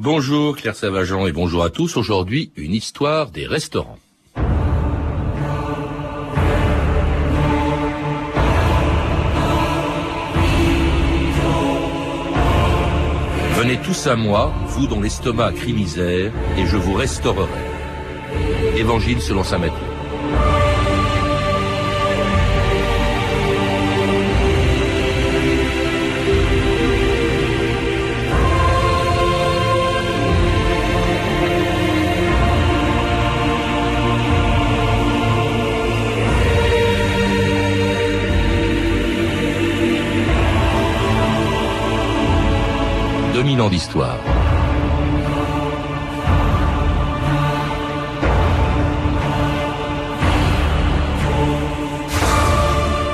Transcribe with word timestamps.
Bonjour 0.00 0.56
Claire 0.56 0.76
Savageant 0.76 1.26
et 1.26 1.32
bonjour 1.32 1.64
à 1.64 1.70
tous. 1.70 1.96
Aujourd'hui, 1.96 2.52
une 2.54 2.72
histoire 2.72 3.32
des 3.32 3.48
restaurants. 3.48 3.98
Venez 13.56 13.80
tous 13.84 14.06
à 14.06 14.14
moi, 14.14 14.54
vous 14.68 14.86
dont 14.86 15.00
l'estomac 15.00 15.50
crie 15.54 15.72
misère, 15.72 16.32
et 16.56 16.66
je 16.66 16.76
vous 16.76 16.94
restaurerai. 16.94 17.48
Évangile 18.76 19.20
selon 19.20 19.42
saint 19.42 19.58
Matthieu. 19.58 19.87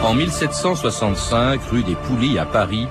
En 0.03 0.15
1765, 0.15 1.61
rue 1.71 1.83
des 1.83 1.95
Poulies 1.95 2.39
à 2.39 2.47
Paris, 2.47 2.89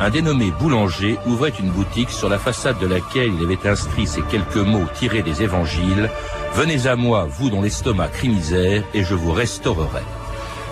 un 0.00 0.10
dénommé 0.10 0.50
boulanger 0.50 1.18
ouvrait 1.26 1.52
une 1.60 1.70
boutique 1.70 2.10
sur 2.10 2.28
la 2.28 2.38
façade 2.38 2.78
de 2.78 2.86
laquelle 2.86 3.32
il 3.38 3.44
avait 3.44 3.68
inscrit 3.68 4.06
ces 4.06 4.22
quelques 4.22 4.56
mots 4.56 4.86
tirés 4.94 5.22
des 5.22 5.42
évangiles. 5.42 6.10
Venez 6.54 6.86
à 6.86 6.96
moi, 6.96 7.26
vous 7.30 7.50
dont 7.50 7.62
l'estomac 7.62 8.08
crie 8.08 8.28
misère, 8.30 8.84
et 8.94 9.04
je 9.04 9.14
vous 9.14 9.32
restaurerai. 9.32 10.02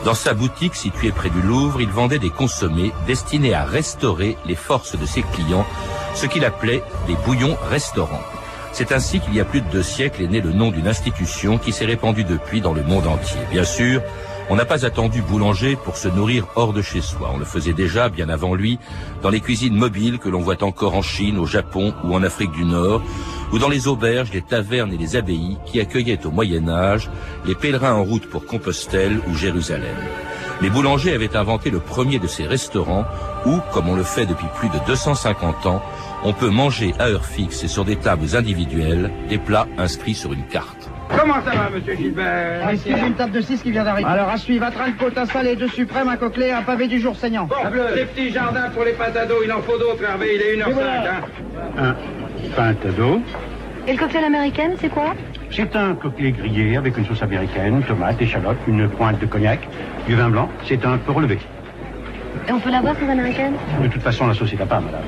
Dans 0.04 0.14
sa 0.14 0.34
boutique 0.34 0.74
située 0.74 1.12
près 1.12 1.30
du 1.30 1.40
Louvre, 1.40 1.80
il 1.80 1.88
vendait 1.88 2.18
des 2.18 2.30
consommés 2.30 2.92
destinés 3.06 3.54
à 3.54 3.64
restaurer 3.64 4.36
les 4.46 4.54
forces 4.54 4.98
de 4.98 5.06
ses 5.06 5.22
clients 5.22 5.66
ce 6.14 6.26
qu'il 6.26 6.44
appelait 6.44 6.82
des 7.06 7.16
bouillons 7.26 7.56
restaurants. 7.70 8.22
C'est 8.72 8.92
ainsi 8.92 9.20
qu'il 9.20 9.34
y 9.34 9.40
a 9.40 9.44
plus 9.44 9.60
de 9.60 9.70
deux 9.70 9.82
siècles 9.82 10.22
est 10.22 10.28
né 10.28 10.40
le 10.40 10.52
nom 10.52 10.70
d'une 10.70 10.88
institution 10.88 11.58
qui 11.58 11.72
s'est 11.72 11.84
répandue 11.84 12.24
depuis 12.24 12.60
dans 12.60 12.72
le 12.72 12.82
monde 12.82 13.06
entier. 13.06 13.38
Bien 13.52 13.62
sûr, 13.62 14.02
on 14.50 14.56
n'a 14.56 14.64
pas 14.64 14.84
attendu 14.84 15.22
boulanger 15.22 15.76
pour 15.76 15.96
se 15.96 16.08
nourrir 16.08 16.46
hors 16.56 16.72
de 16.72 16.82
chez 16.82 17.00
soi. 17.00 17.30
On 17.32 17.38
le 17.38 17.44
faisait 17.44 17.72
déjà 17.72 18.08
bien 18.08 18.28
avant 18.28 18.54
lui 18.54 18.78
dans 19.22 19.30
les 19.30 19.40
cuisines 19.40 19.76
mobiles 19.76 20.18
que 20.18 20.28
l'on 20.28 20.40
voit 20.40 20.62
encore 20.64 20.96
en 20.96 21.02
Chine, 21.02 21.38
au 21.38 21.46
Japon 21.46 21.94
ou 22.04 22.14
en 22.14 22.22
Afrique 22.22 22.52
du 22.52 22.64
Nord, 22.64 23.00
ou 23.52 23.58
dans 23.58 23.68
les 23.68 23.86
auberges, 23.86 24.32
les 24.32 24.42
tavernes 24.42 24.92
et 24.92 24.98
les 24.98 25.16
abbayes 25.16 25.56
qui 25.66 25.80
accueillaient 25.80 26.26
au 26.26 26.30
Moyen 26.30 26.68
Âge 26.68 27.10
les 27.46 27.54
pèlerins 27.54 27.94
en 27.94 28.02
route 28.02 28.28
pour 28.28 28.44
Compostelle 28.44 29.20
ou 29.28 29.36
Jérusalem. 29.36 29.96
Les 30.64 30.70
boulangers 30.70 31.12
avaient 31.12 31.36
inventé 31.36 31.68
le 31.68 31.78
premier 31.78 32.18
de 32.18 32.26
ces 32.26 32.46
restaurants 32.46 33.04
où, 33.44 33.58
comme 33.70 33.86
on 33.90 33.94
le 33.94 34.02
fait 34.02 34.24
depuis 34.24 34.46
plus 34.56 34.70
de 34.70 34.78
250 34.86 35.66
ans, 35.66 35.82
on 36.24 36.32
peut 36.32 36.48
manger 36.48 36.94
à 36.98 37.08
heure 37.08 37.26
fixe 37.26 37.64
et 37.64 37.68
sur 37.68 37.84
des 37.84 37.96
tables 37.96 38.34
individuelles 38.34 39.10
des 39.28 39.36
plats 39.36 39.66
inscrits 39.76 40.14
sur 40.14 40.32
une 40.32 40.46
carte. 40.46 40.88
Comment 41.10 41.34
ça 41.44 41.50
va, 41.50 41.68
monsieur 41.68 41.94
Gilbert 41.94 42.62
ah, 42.64 42.72
Excusez 42.72 42.98
une 42.98 43.12
table 43.12 43.32
de 43.32 43.42
6 43.42 43.62
qui 43.62 43.72
vient 43.72 43.84
d'arriver. 43.84 44.08
Alors, 44.08 44.30
à 44.30 44.38
suivre, 44.38 44.64
à 44.64 44.70
de 44.70 44.98
côte 44.98 45.18
à 45.18 45.26
salé, 45.26 45.54
deux 45.54 45.68
suprêmes, 45.68 46.08
un 46.08 46.16
coquelet, 46.16 46.52
un 46.52 46.62
pavé 46.62 46.88
du 46.88 46.98
jour 46.98 47.14
saignant. 47.14 47.44
Bon, 47.44 47.56
les 47.94 48.06
petits 48.06 48.32
jardins 48.32 48.70
pour 48.70 48.84
les 48.84 48.92
pâtes 48.92 49.18
à 49.18 49.26
dos, 49.26 49.42
il 49.44 49.52
en 49.52 49.60
faut 49.60 49.76
d'autres, 49.76 50.02
Hervé, 50.02 50.30
il 50.34 50.40
est 50.40 50.64
1h05. 50.64 50.80
Hein. 51.76 51.94
Un 52.46 52.56
pâte 52.56 52.86
à 52.86 52.92
dos. 52.92 53.20
Et 53.86 53.92
le 53.92 53.98
cocktail 53.98 54.24
américain, 54.24 54.70
c'est 54.80 54.88
quoi? 54.88 55.12
C'est 55.56 55.76
un 55.76 55.94
coquelet 55.94 56.32
grillé 56.32 56.76
avec 56.76 56.98
une 56.98 57.06
sauce 57.06 57.22
américaine, 57.22 57.80
tomate, 57.86 58.20
échalote, 58.20 58.56
une 58.66 58.88
pointe 58.88 59.20
de 59.20 59.26
cognac, 59.26 59.60
du 60.04 60.16
vin 60.16 60.28
blanc. 60.28 60.48
C'est 60.66 60.84
un 60.84 60.98
peu 60.98 61.12
relevé. 61.12 61.38
Et 62.48 62.52
on 62.52 62.58
peut 62.58 62.72
l'avoir, 62.72 62.94
sauce 62.96 63.08
américaine 63.08 63.52
De 63.80 63.86
toute 63.86 64.02
façon, 64.02 64.26
la 64.26 64.34
sauce 64.34 64.52
est 64.52 64.60
à 64.60 64.66
part, 64.66 64.82
madame. 64.82 65.02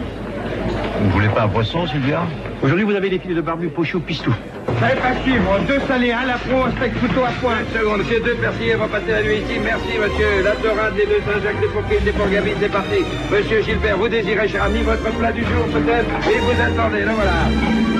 Vous 1.01 1.07
ne 1.09 1.13
voulez 1.13 1.29
pas 1.29 1.43
un 1.43 1.49
poisson, 1.49 1.85
Sylvia? 1.89 2.21
Aujourd'hui, 2.63 2.85
vous 2.85 2.95
avez 2.95 3.11
des 3.11 3.19
filets 3.19 3.35
de 3.35 3.41
barbu 3.41 3.69
pochou 3.69 3.99
pistou. 3.99 4.33
Ça 4.79 4.87
pas 4.95 5.21
suivre. 5.23 5.59
Deux 5.67 5.81
salés, 5.89 6.13
un 6.13 6.27
lapro, 6.27 6.63
un 6.65 6.71
steak 6.77 6.95
couteau 7.01 7.25
à 7.25 7.33
point. 7.43 7.57
Une 7.61 7.79
seconde, 7.81 8.03
ces 8.09 8.21
deux 8.21 8.37
persillés 8.37 8.75
vont 8.75 8.87
passer 8.87 9.11
la 9.11 9.23
nuit 9.23 9.39
ici. 9.39 9.59
Merci, 9.65 9.99
monsieur. 9.99 10.45
La 10.45 10.55
dorade, 10.55 10.95
les 10.97 11.07
deux 11.07 11.23
Saint-Jacques, 11.27 11.61
les 11.61 11.69
Fauquilles, 11.69 12.05
les 12.05 12.13
Porgavines, 12.13 12.57
c'est 12.61 12.73
parti. 12.73 13.03
Monsieur 13.33 13.63
Gilbert, 13.63 13.99
vous 13.99 14.09
désirez, 14.09 14.47
cher 14.49 14.63
ami, 14.63 14.83
votre 14.83 15.11
plat 15.19 15.33
du 15.33 15.43
jour, 15.43 15.67
peut-être? 15.73 16.29
Et 16.31 16.39
vous 16.39 16.63
attendez, 16.63 17.05
là 17.05 17.13
voilà. 17.15 17.96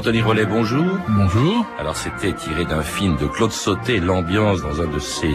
Anthony 0.00 0.22
Rollet, 0.22 0.46
bonjour. 0.46 0.98
Bonjour. 1.10 1.66
Alors 1.78 1.94
c'était 1.94 2.32
tiré 2.32 2.64
d'un 2.64 2.80
film 2.80 3.18
de 3.18 3.26
Claude 3.26 3.52
Sauté, 3.52 4.00
l'ambiance 4.00 4.62
dans 4.62 4.80
un 4.80 4.86
de 4.86 4.98
ces, 4.98 5.28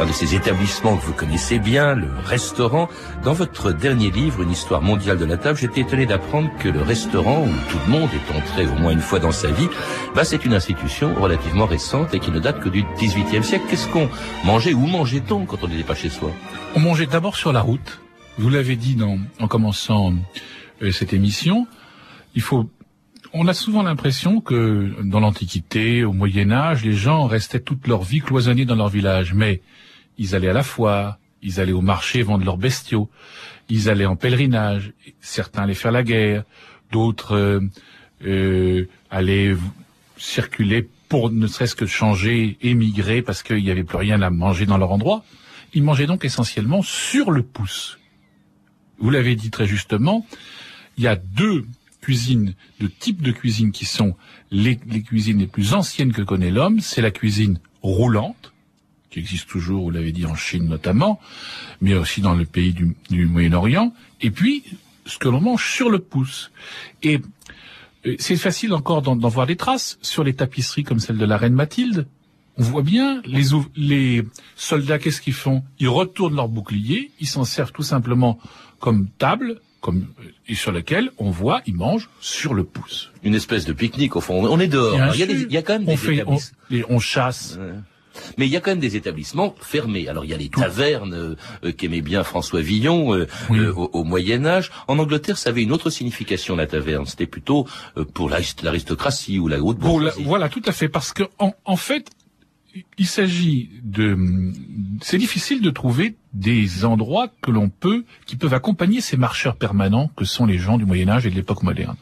un 0.00 0.06
de 0.06 0.12
ces 0.12 0.36
établissements 0.36 0.96
que 0.96 1.06
vous 1.06 1.12
connaissez 1.12 1.58
bien, 1.58 1.96
le 1.96 2.06
restaurant. 2.24 2.88
Dans 3.24 3.32
votre 3.32 3.72
dernier 3.72 4.12
livre, 4.12 4.42
Une 4.42 4.52
histoire 4.52 4.80
mondiale 4.80 5.18
de 5.18 5.24
la 5.24 5.36
table, 5.36 5.58
j'étais 5.58 5.80
étonné 5.80 6.06
d'apprendre 6.06 6.50
que 6.60 6.68
le 6.68 6.80
restaurant, 6.80 7.42
où 7.42 7.48
tout 7.68 7.78
le 7.84 7.90
monde 7.90 8.08
est 8.14 8.38
entré 8.38 8.64
au 8.64 8.78
moins 8.78 8.92
une 8.92 9.00
fois 9.00 9.18
dans 9.18 9.32
sa 9.32 9.50
vie, 9.50 9.68
bah 10.14 10.24
c'est 10.24 10.44
une 10.44 10.54
institution 10.54 11.12
relativement 11.16 11.66
récente 11.66 12.14
et 12.14 12.20
qui 12.20 12.30
ne 12.30 12.38
date 12.38 12.60
que 12.60 12.68
du 12.68 12.84
XVIIIe 12.96 13.42
siècle. 13.42 13.64
Qu'est-ce 13.68 13.88
qu'on 13.88 14.08
mangeait 14.44 14.72
ou 14.72 14.86
mangeait-on 14.86 15.46
quand 15.46 15.64
on 15.64 15.66
n'était 15.66 15.82
pas 15.82 15.96
chez 15.96 16.10
soi? 16.10 16.30
On 16.76 16.80
mangeait 16.80 17.06
d'abord 17.06 17.34
sur 17.34 17.52
la 17.52 17.60
route. 17.60 18.00
Vous 18.38 18.50
l'avez 18.50 18.76
dit 18.76 18.94
dans, 18.94 19.18
en 19.40 19.48
commençant 19.48 20.14
euh, 20.80 20.92
cette 20.92 21.12
émission. 21.12 21.66
Il 22.36 22.42
faut 22.42 22.70
on 23.32 23.46
a 23.46 23.54
souvent 23.54 23.82
l'impression 23.82 24.40
que 24.40 24.94
dans 25.02 25.20
l'Antiquité, 25.20 26.04
au 26.04 26.12
Moyen 26.12 26.50
Âge, 26.50 26.84
les 26.84 26.92
gens 26.92 27.26
restaient 27.26 27.60
toute 27.60 27.86
leur 27.86 28.02
vie 28.02 28.20
cloisonnés 28.20 28.64
dans 28.64 28.74
leur 28.74 28.88
village, 28.88 29.34
mais 29.34 29.60
ils 30.18 30.34
allaient 30.34 30.48
à 30.48 30.52
la 30.52 30.62
foire, 30.62 31.18
ils 31.42 31.60
allaient 31.60 31.72
au 31.72 31.80
marché 31.80 32.22
vendre 32.22 32.44
leurs 32.44 32.58
bestiaux, 32.58 33.08
ils 33.68 33.88
allaient 33.88 34.06
en 34.06 34.16
pèlerinage, 34.16 34.92
certains 35.20 35.62
allaient 35.62 35.74
faire 35.74 35.92
la 35.92 36.02
guerre, 36.02 36.44
d'autres 36.90 37.36
euh, 37.36 37.60
euh 38.26 38.86
allaient 39.10 39.54
circuler 40.16 40.88
pour 41.08 41.30
ne 41.30 41.46
serait-ce 41.46 41.74
que 41.74 41.86
changer, 41.86 42.58
émigrer 42.62 43.22
parce 43.22 43.42
qu'il 43.42 43.62
n'y 43.62 43.70
avait 43.70 43.84
plus 43.84 43.96
rien 43.96 44.22
à 44.22 44.30
manger 44.30 44.66
dans 44.66 44.78
leur 44.78 44.92
endroit. 44.92 45.24
Ils 45.72 45.82
mangeaient 45.82 46.06
donc 46.06 46.24
essentiellement 46.24 46.82
sur 46.82 47.30
le 47.30 47.42
pouce. 47.42 47.98
Vous 48.98 49.10
l'avez 49.10 49.34
dit 49.34 49.50
très 49.50 49.66
justement, 49.66 50.26
il 50.98 51.04
y 51.04 51.08
a 51.08 51.16
deux 51.16 51.64
cuisines, 52.00 52.54
de 52.80 52.86
types 52.86 53.22
de 53.22 53.32
cuisine 53.32 53.72
qui 53.72 53.84
sont 53.84 54.16
les, 54.50 54.76
cuisines 54.76 55.38
les 55.38 55.46
plus 55.46 55.74
anciennes 55.74 56.12
que 56.12 56.22
connaît 56.22 56.50
l'homme, 56.50 56.80
c'est 56.80 57.02
la 57.02 57.10
cuisine 57.10 57.60
roulante, 57.82 58.52
qui 59.10 59.18
existe 59.18 59.48
toujours, 59.48 59.84
vous 59.84 59.90
l'avez 59.90 60.12
dit, 60.12 60.26
en 60.26 60.34
Chine 60.34 60.66
notamment, 60.66 61.20
mais 61.80 61.94
aussi 61.94 62.20
dans 62.20 62.34
le 62.34 62.44
pays 62.44 62.72
du, 62.72 63.26
Moyen-Orient, 63.26 63.92
et 64.20 64.30
puis 64.30 64.64
ce 65.06 65.18
que 65.18 65.28
l'on 65.28 65.40
mange 65.40 65.72
sur 65.72 65.90
le 65.90 65.98
pouce. 65.98 66.50
Et 67.02 67.20
euh, 68.06 68.16
c'est 68.18 68.36
facile 68.36 68.72
encore 68.72 69.02
d'en 69.02 69.16
voir 69.16 69.46
des 69.46 69.56
traces 69.56 69.98
sur 70.02 70.24
les 70.24 70.34
tapisseries 70.34 70.84
comme 70.84 71.00
celle 71.00 71.18
de 71.18 71.24
la 71.24 71.36
reine 71.36 71.54
Mathilde. 71.54 72.06
On 72.56 72.62
voit 72.62 72.82
bien 72.82 73.22
les, 73.24 73.44
les 73.76 74.24
soldats, 74.54 74.98
qu'est-ce 74.98 75.20
qu'ils 75.20 75.32
font? 75.32 75.64
Ils 75.78 75.88
retournent 75.88 76.36
leur 76.36 76.48
bouclier, 76.48 77.10
ils 77.20 77.26
s'en 77.26 77.44
servent 77.44 77.72
tout 77.72 77.82
simplement 77.82 78.38
comme 78.78 79.08
table, 79.18 79.60
comme 79.80 80.06
et 80.48 80.54
sur 80.54 80.72
lequel 80.72 81.10
on 81.18 81.30
voit, 81.30 81.62
ils 81.66 81.74
mangent 81.74 82.08
sur 82.20 82.54
le 82.54 82.64
pouce. 82.64 83.10
Une 83.22 83.34
espèce 83.34 83.64
de 83.64 83.72
pique-nique 83.72 84.16
au 84.16 84.20
fond. 84.20 84.44
On 84.46 84.60
est 84.60 84.66
dehors. 84.66 84.94
Il 85.14 85.20
y, 85.20 85.22
a 85.22 85.26
il 85.26 85.52
y, 85.52 85.56
a 85.56 85.62
quand 85.62 85.74
même 85.74 85.84
des 85.84 85.92
on 85.92 85.96
fait, 85.96 86.24
on, 86.88 86.98
chasse. 86.98 87.58
Mais 88.36 88.46
il 88.46 88.52
y 88.52 88.56
a 88.56 88.60
quand 88.60 88.70
même 88.70 88.80
des 88.80 88.96
établissements 88.96 89.54
fermés. 89.60 90.08
Alors 90.08 90.24
il 90.24 90.30
y 90.30 90.34
a 90.34 90.36
les 90.36 90.48
tavernes 90.48 91.14
euh, 91.14 91.34
euh, 91.64 91.72
qu'aimait 91.72 92.00
bien 92.00 92.24
François 92.24 92.60
Villon 92.60 93.14
euh, 93.14 93.26
au, 93.48 94.04
Moyen 94.04 94.44
Âge. 94.44 94.70
En 94.88 94.98
Angleterre, 94.98 95.38
ça 95.38 95.50
avait 95.50 95.62
une 95.62 95.72
autre 95.72 95.90
signification 95.90 96.56
la 96.56 96.66
taverne. 96.66 97.06
C'était 97.06 97.26
plutôt 97.26 97.66
pour 98.14 98.28
l'aristocratie 98.28 99.38
ou 99.38 99.48
la 99.48 99.60
haute 99.60 99.78
bourgeoisie. 99.78 100.24
Voilà, 100.24 100.48
tout 100.48 100.62
à 100.66 100.72
fait, 100.72 100.88
parce 100.88 101.12
que 101.12 101.24
en, 101.38 101.54
en 101.64 101.76
fait, 101.76 102.10
il 102.98 103.06
s'agit 103.06 103.70
de, 103.82 104.16
c'est 105.02 105.18
difficile 105.18 105.60
de 105.60 105.70
trouver 105.70 106.16
des 106.32 106.84
endroits 106.84 107.28
que 107.42 107.50
l'on 107.50 107.68
peut, 107.68 108.04
qui 108.26 108.36
peuvent 108.36 108.54
accompagner 108.54 109.00
ces 109.00 109.16
marcheurs 109.16 109.56
permanents 109.56 110.10
que 110.16 110.24
sont 110.24 110.46
les 110.46 110.58
gens 110.58 110.78
du 110.78 110.84
Moyen 110.84 111.08
Âge 111.08 111.26
et 111.26 111.30
de 111.30 111.34
l'époque 111.34 111.62
moderne. 111.62 111.96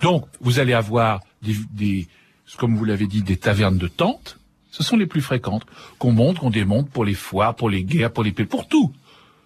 Donc, 0.00 0.26
vous 0.40 0.58
allez 0.58 0.72
avoir 0.72 1.20
des, 1.42 1.54
des 1.72 2.08
comme 2.56 2.76
vous 2.76 2.84
l'avez 2.84 3.06
dit, 3.06 3.22
des 3.22 3.36
tavernes 3.36 3.78
de 3.78 3.88
tentes. 3.88 4.38
Ce 4.70 4.82
sont 4.82 4.96
les 4.96 5.06
plus 5.06 5.20
fréquentes 5.20 5.66
qu'on 5.98 6.12
monte, 6.12 6.38
qu'on 6.38 6.50
démonte 6.50 6.90
pour 6.90 7.04
les 7.04 7.14
foires, 7.14 7.54
pour 7.54 7.70
les 7.70 7.84
guerres, 7.84 8.12
pour 8.12 8.24
les 8.24 8.32
paix, 8.32 8.46
pour 8.46 8.68
tout. 8.68 8.92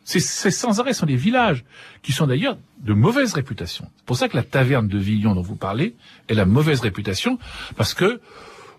C'est 0.04 0.20
sans 0.20 0.78
arrêt, 0.78 0.92
ce 0.92 1.00
sont 1.00 1.06
des 1.06 1.16
villages 1.16 1.64
qui 2.02 2.12
sont 2.12 2.28
d'ailleurs 2.28 2.56
de 2.78 2.92
mauvaise 2.92 3.32
réputation. 3.32 3.90
C'est 3.96 4.06
pour 4.06 4.16
ça 4.16 4.28
que 4.28 4.36
la 4.36 4.44
taverne 4.44 4.86
de 4.86 4.98
Villon 4.98 5.34
dont 5.34 5.42
vous 5.42 5.56
parlez, 5.56 5.96
elle 6.28 6.38
a 6.38 6.44
mauvaise 6.44 6.78
réputation 6.78 7.40
parce 7.74 7.92
que 7.92 8.20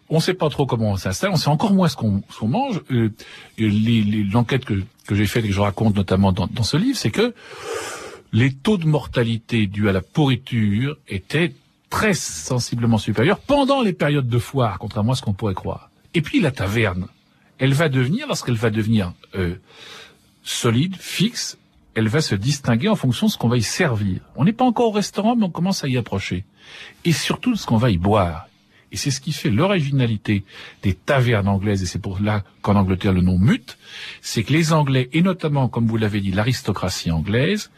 on 0.10 0.16
ne 0.16 0.22
sait 0.22 0.34
pas 0.34 0.50
trop 0.50 0.66
comment 0.66 0.92
on 0.92 0.98
s'installe, 0.98 1.32
on 1.32 1.36
sait 1.38 1.50
encore 1.50 1.74
moins 1.74 1.88
ce 1.90 1.96
qu'on 1.96 2.22
qu'on 2.40 2.48
mange. 2.48 2.82
Euh, 2.92 3.10
les- 3.58 4.24
L'enquête 4.32 4.66
que, 4.66 4.82
que 5.08 5.16
j'ai 5.16 5.26
faite 5.26 5.46
et 5.46 5.50
que 5.50 5.54
je 5.54 5.60
raconte 5.62 5.96
notamment 5.96 6.32
dans, 6.32 6.48
dans 6.48 6.64
ce 6.64 6.78
livre, 6.78 6.98
c'est 6.98 7.12
que 7.12 7.34
les 8.34 8.52
taux 8.54 8.78
de 8.78 8.86
mortalité 8.86 9.68
dus 9.68 9.88
à 9.90 9.92
la 9.94 10.02
pourriture 10.02 10.98
étaient 11.08 11.54
très 11.90 12.14
sensiblement 12.14 12.98
supérieurs 12.98 13.40
pendant 13.40 13.82
les 13.82 13.94
périodes 13.94 14.28
de 14.28 14.40
foire, 14.40 14.78
contrairement 14.80 15.14
à 15.14 15.16
ce 15.16 15.22
qu'on 15.22 15.34
pourrait 15.34 15.54
croire. 15.54 15.90
Et 16.14 16.22
puis 16.22 16.42
la 16.42 16.52
taverne, 16.52 17.08
elle 17.60 17.74
va 17.74 17.88
devenir, 17.90 18.28
lorsqu'elle 18.28 18.56
va 18.56 18.70
devenir 18.70 19.14
euh, 19.36 19.56
solide, 20.44 20.96
fixe, 20.98 21.58
elle 21.96 22.08
va 22.10 22.22
se 22.22 22.36
distinguer 22.36 22.90
en 22.90 22.96
fonction 22.96 23.28
de 23.28 23.32
ce 23.32 23.38
qu'on 23.38 23.48
va 23.48 23.58
y 23.58 23.64
servir. 23.64 24.20
On 24.36 24.44
n'est 24.44 24.54
pas 24.54 24.66
encore 24.66 24.88
au 24.90 24.92
restaurant, 24.92 25.36
mais 25.36 25.46
on 25.46 25.50
commence 25.50 25.84
à 25.84 25.88
y 25.88 25.98
approcher. 25.98 26.44
Et 27.06 27.12
surtout 27.14 27.54
de 27.54 27.58
ce 27.58 27.66
qu'on 27.66 27.78
va 27.78 27.90
y 27.90 27.98
boire. 27.98 28.48
Et 28.92 28.98
c'est 28.98 29.12
ce 29.12 29.20
qui 29.20 29.34
fait 29.34 29.50
l'originalité 29.50 30.44
des 30.82 30.94
tavernes 30.94 31.48
anglaises, 31.48 31.84
et 31.84 31.86
c'est 31.86 32.00
pour 32.00 32.22
là 32.22 32.44
qu'en 32.62 32.76
Angleterre 32.76 33.14
le 33.14 33.22
nom 33.22 33.38
mute, 33.38 33.78
c'est 34.22 34.44
que 34.44 34.54
les 34.54 34.72
Anglais, 34.72 35.10
et 35.12 35.22
notamment, 35.22 35.68
comme 35.68 35.88
vous 35.88 35.98
l'avez 35.98 36.22
dit, 36.22 36.32
l'aristocratie 36.32 37.12
anglaise, 37.12 37.70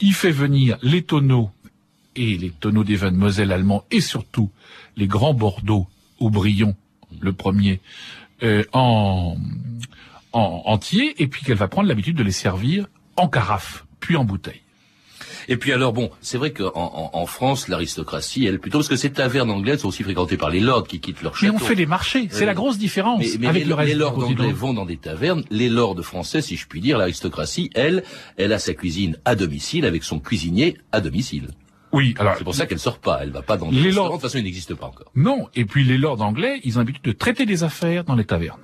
y 0.00 0.12
fait 0.12 0.30
venir 0.30 0.78
les 0.82 1.02
tonneaux, 1.02 1.50
et 2.14 2.38
les 2.38 2.50
tonneaux 2.50 2.84
des 2.84 2.96
vins 2.96 3.12
de 3.12 3.16
Moselle 3.16 3.52
allemands, 3.52 3.84
et 3.90 4.00
surtout 4.00 4.50
les 4.96 5.06
grands 5.06 5.34
Bordeaux, 5.34 5.86
Aubryon, 6.18 6.74
le 7.20 7.32
premier, 7.34 7.80
euh, 8.42 8.64
en, 8.72 9.36
en 10.32 10.62
entier, 10.64 11.14
et 11.22 11.26
puis 11.26 11.42
qu'elle 11.42 11.58
va 11.58 11.68
prendre 11.68 11.88
l'habitude 11.88 12.16
de 12.16 12.22
les 12.22 12.32
servir 12.32 12.86
en 13.16 13.28
carafe, 13.28 13.84
puis 14.00 14.16
en 14.16 14.24
bouteille. 14.24 14.62
Et 15.48 15.56
puis 15.56 15.72
alors 15.72 15.92
bon, 15.92 16.10
c'est 16.20 16.38
vrai 16.38 16.52
qu'en 16.52 16.72
en, 16.74 17.10
en 17.12 17.26
France, 17.26 17.68
l'aristocratie, 17.68 18.46
elle 18.46 18.58
plutôt 18.58 18.78
parce 18.78 18.88
que 18.88 18.96
ces 18.96 19.10
tavernes 19.12 19.50
anglaises 19.50 19.80
sont 19.80 19.88
aussi 19.88 20.02
fréquentées 20.02 20.36
par 20.36 20.50
les 20.50 20.60
lords 20.60 20.86
qui 20.86 20.98
quittent 21.00 21.22
leur 21.22 21.32
Mais 21.40 21.48
château. 21.48 21.54
on 21.54 21.58
fait 21.66 21.74
des 21.76 21.86
marchés, 21.86 22.28
c'est 22.30 22.46
la 22.46 22.54
grosse 22.54 22.78
différence 22.78 23.20
Mais, 23.20 23.28
mais 23.38 23.46
avec 23.46 23.62
les, 23.62 23.68
le 23.68 23.74
reste 23.74 23.88
les 23.90 23.94
lords 23.94 24.18
anglais 24.18 24.52
vont 24.52 24.74
dans 24.74 24.84
des 24.86 24.96
tavernes. 24.96 25.44
Les 25.50 25.68
lords 25.68 26.00
français, 26.04 26.42
si 26.42 26.56
je 26.56 26.66
puis 26.66 26.80
dire, 26.80 26.98
l'aristocratie, 26.98 27.70
elle, 27.74 28.02
elle 28.36 28.52
a 28.52 28.58
sa 28.58 28.74
cuisine 28.74 29.18
à 29.24 29.34
domicile 29.36 29.84
avec 29.86 30.02
son 30.04 30.18
cuisinier 30.18 30.76
à 30.92 31.00
domicile. 31.00 31.48
Oui, 31.92 32.14
alors 32.18 32.34
C'est 32.36 32.44
pour 32.44 32.54
ça 32.54 32.66
qu'elle 32.66 32.80
sort 32.80 32.98
pas. 32.98 33.20
Elle 33.22 33.30
va 33.30 33.42
pas 33.42 33.56
dans 33.56 33.70
Les 33.70 33.80
restaurants. 33.82 34.08
lords- 34.08 34.16
De 34.18 34.20
toute 34.22 34.30
façon, 34.30 34.38
il 34.38 34.44
n'existe 34.44 34.74
pas 34.74 34.86
encore. 34.86 35.10
Non, 35.14 35.48
et 35.54 35.64
puis 35.64 35.84
les 35.84 35.96
lords 35.96 36.20
anglais, 36.20 36.60
ils 36.64 36.76
ont 36.76 36.80
l'habitude 36.80 37.04
de 37.04 37.12
traiter 37.12 37.46
des 37.46 37.62
affaires 37.62 38.02
dans 38.04 38.16
les 38.16 38.24
tavernes. 38.24 38.58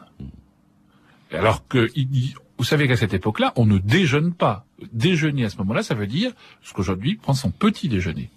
Alors 1.32 1.66
que, 1.66 1.88
ils- 1.94 2.34
vous 2.58 2.64
savez 2.64 2.86
qu'à 2.88 2.96
cette 2.96 3.14
époque-là, 3.14 3.52
on 3.56 3.66
ne 3.66 3.78
déjeune 3.78 4.32
pas. 4.32 4.64
Déjeuner 4.92 5.44
à 5.44 5.50
ce 5.50 5.56
moment-là, 5.58 5.82
ça 5.82 5.94
veut 5.94 6.06
dire 6.06 6.32
ce 6.62 6.72
qu'aujourd'hui 6.72 7.16
prend 7.16 7.34
son 7.34 7.50
petit 7.50 7.88
déjeuner. 7.88 8.30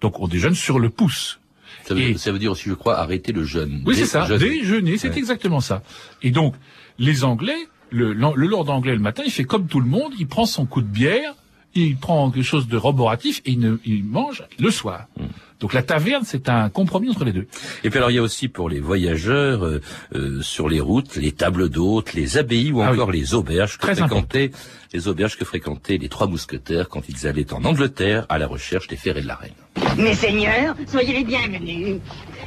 Donc 0.00 0.20
on 0.20 0.28
déjeune 0.28 0.54
sur 0.54 0.78
le 0.78 0.90
pouce. 0.90 1.40
Ça 1.84 1.94
veut, 1.94 2.00
Et- 2.00 2.18
ça 2.18 2.32
veut 2.32 2.38
dire 2.38 2.52
aussi, 2.52 2.68
je 2.68 2.74
crois, 2.74 2.98
arrêter 2.98 3.32
le 3.32 3.44
jeûne. 3.44 3.82
Oui, 3.86 3.94
c'est 3.96 4.06
ça. 4.06 4.24
jeûner. 4.26 4.58
Déjeuner, 4.60 4.98
c'est 4.98 5.08
Ouais. 5.10 5.18
exactement 5.18 5.60
ça. 5.60 5.82
Et 6.22 6.30
donc, 6.30 6.54
les 6.98 7.24
Anglais, 7.24 7.56
le, 7.90 8.12
le 8.12 8.46
lord 8.46 8.68
anglais 8.70 8.94
le 8.94 9.00
matin, 9.00 9.22
il 9.24 9.30
fait 9.30 9.44
comme 9.44 9.66
tout 9.68 9.80
le 9.80 9.86
monde, 9.88 10.12
il 10.18 10.26
prend 10.26 10.44
son 10.46 10.66
coup 10.66 10.80
de 10.82 10.86
bière, 10.88 11.34
il 11.74 11.96
prend 11.96 12.30
quelque 12.30 12.44
chose 12.44 12.66
de 12.68 12.76
roboratif 12.76 13.40
et 13.44 13.52
il, 13.52 13.60
ne, 13.60 13.76
il 13.84 14.04
mange 14.04 14.42
le 14.58 14.70
soir. 14.70 15.06
Mm. 15.18 15.24
Donc 15.60 15.72
la 15.72 15.82
taverne, 15.82 16.22
c'est 16.24 16.48
un 16.48 16.68
compromis 16.68 17.10
entre 17.10 17.24
les 17.24 17.32
deux. 17.32 17.46
Et 17.84 17.90
puis 17.90 17.98
alors, 17.98 18.10
il 18.10 18.14
y 18.14 18.18
a 18.18 18.22
aussi 18.22 18.48
pour 18.48 18.68
les 18.68 18.80
voyageurs 18.80 19.64
euh, 19.64 19.80
euh, 20.14 20.42
sur 20.42 20.68
les 20.68 20.80
routes, 20.80 21.16
les 21.16 21.32
tables 21.32 21.68
d'hôtes, 21.68 22.14
les 22.14 22.38
abbayes 22.38 22.72
ou 22.72 22.82
Ah 22.82 22.92
encore 22.92 23.10
les 23.10 23.34
auberges 23.34 23.78
que 23.78 23.82
Très 23.82 23.96
fréquentaient 23.96 24.50
les 24.92 25.08
auberges 25.08 25.36
que 25.36 25.44
fréquentaient 25.44 25.98
les 25.98 26.08
trois 26.08 26.26
mousquetaires 26.26 26.88
quand 26.88 27.02
ils 27.08 27.26
allaient 27.26 27.52
en 27.52 27.64
Angleterre 27.64 28.24
à 28.28 28.38
la 28.38 28.46
recherche 28.46 28.86
des 28.86 28.96
ferrets 28.96 29.22
de 29.22 29.26
la 29.26 29.34
reine. 29.34 29.52
Mes 29.98 30.14
seigneurs, 30.14 30.74
soyez 30.86 31.12
les 31.12 31.24
bienvenus. 31.24 31.98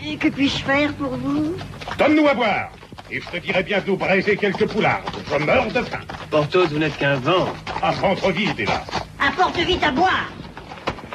Et 0.06 0.16
que 0.16 0.30
puis-je 0.30 0.64
faire 0.64 0.94
pour 0.94 1.16
vous? 1.18 1.56
Donne-nous 1.98 2.28
à 2.28 2.34
boire 2.34 2.72
et 3.12 3.20
je 3.22 3.28
te 3.30 3.38
dirai 3.38 3.64
bien 3.64 3.82
de 3.82 3.88
nous 3.88 3.98
braiser 3.98 4.36
quelques 4.38 4.68
poulards. 4.68 5.04
Je 5.32 5.44
meurs 5.44 5.68
de 5.68 5.82
faim. 5.82 6.02
Porthos, 6.30 6.68
vous 6.68 6.80
n'êtes 6.80 6.98
qu'un 6.98 7.16
vent. 7.16 7.48
Un 7.82 7.92
ventre 7.92 8.32
vide, 8.32 8.60
hélas. 8.60 8.86
Apporte 9.20 9.58
vite 9.58 9.84
à 9.84 9.92
boire. 9.92 10.32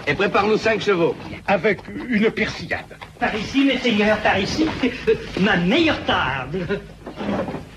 Et 0.07 0.15
prépare-nous 0.15 0.59
cinq 0.59 0.81
chevaux. 0.83 1.15
Avec 1.47 1.79
une 2.09 2.31
persillade. 2.31 2.85
Par 3.19 3.35
ici, 3.35 3.65
mes 3.65 3.79
seigneurs, 3.79 4.19
par 4.19 4.39
ici, 4.39 4.67
ma 5.41 5.57
meilleure 5.57 6.03
table. 6.05 6.81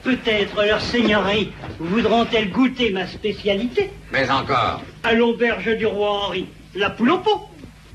Peut-être 0.03 0.63
leur 0.65 0.81
seigneurie 0.81 1.51
voudront-elles 1.79 2.49
goûter 2.49 2.91
ma 2.91 3.07
spécialité 3.07 3.91
Mais 4.11 4.29
encore. 4.29 4.81
à 5.03 5.13
l'auberge 5.13 5.75
du 5.77 5.85
roi 5.85 6.09
Henri, 6.25 6.47
la 6.75 6.89
poule 6.89 7.11
au 7.11 7.17
pot. 7.19 7.49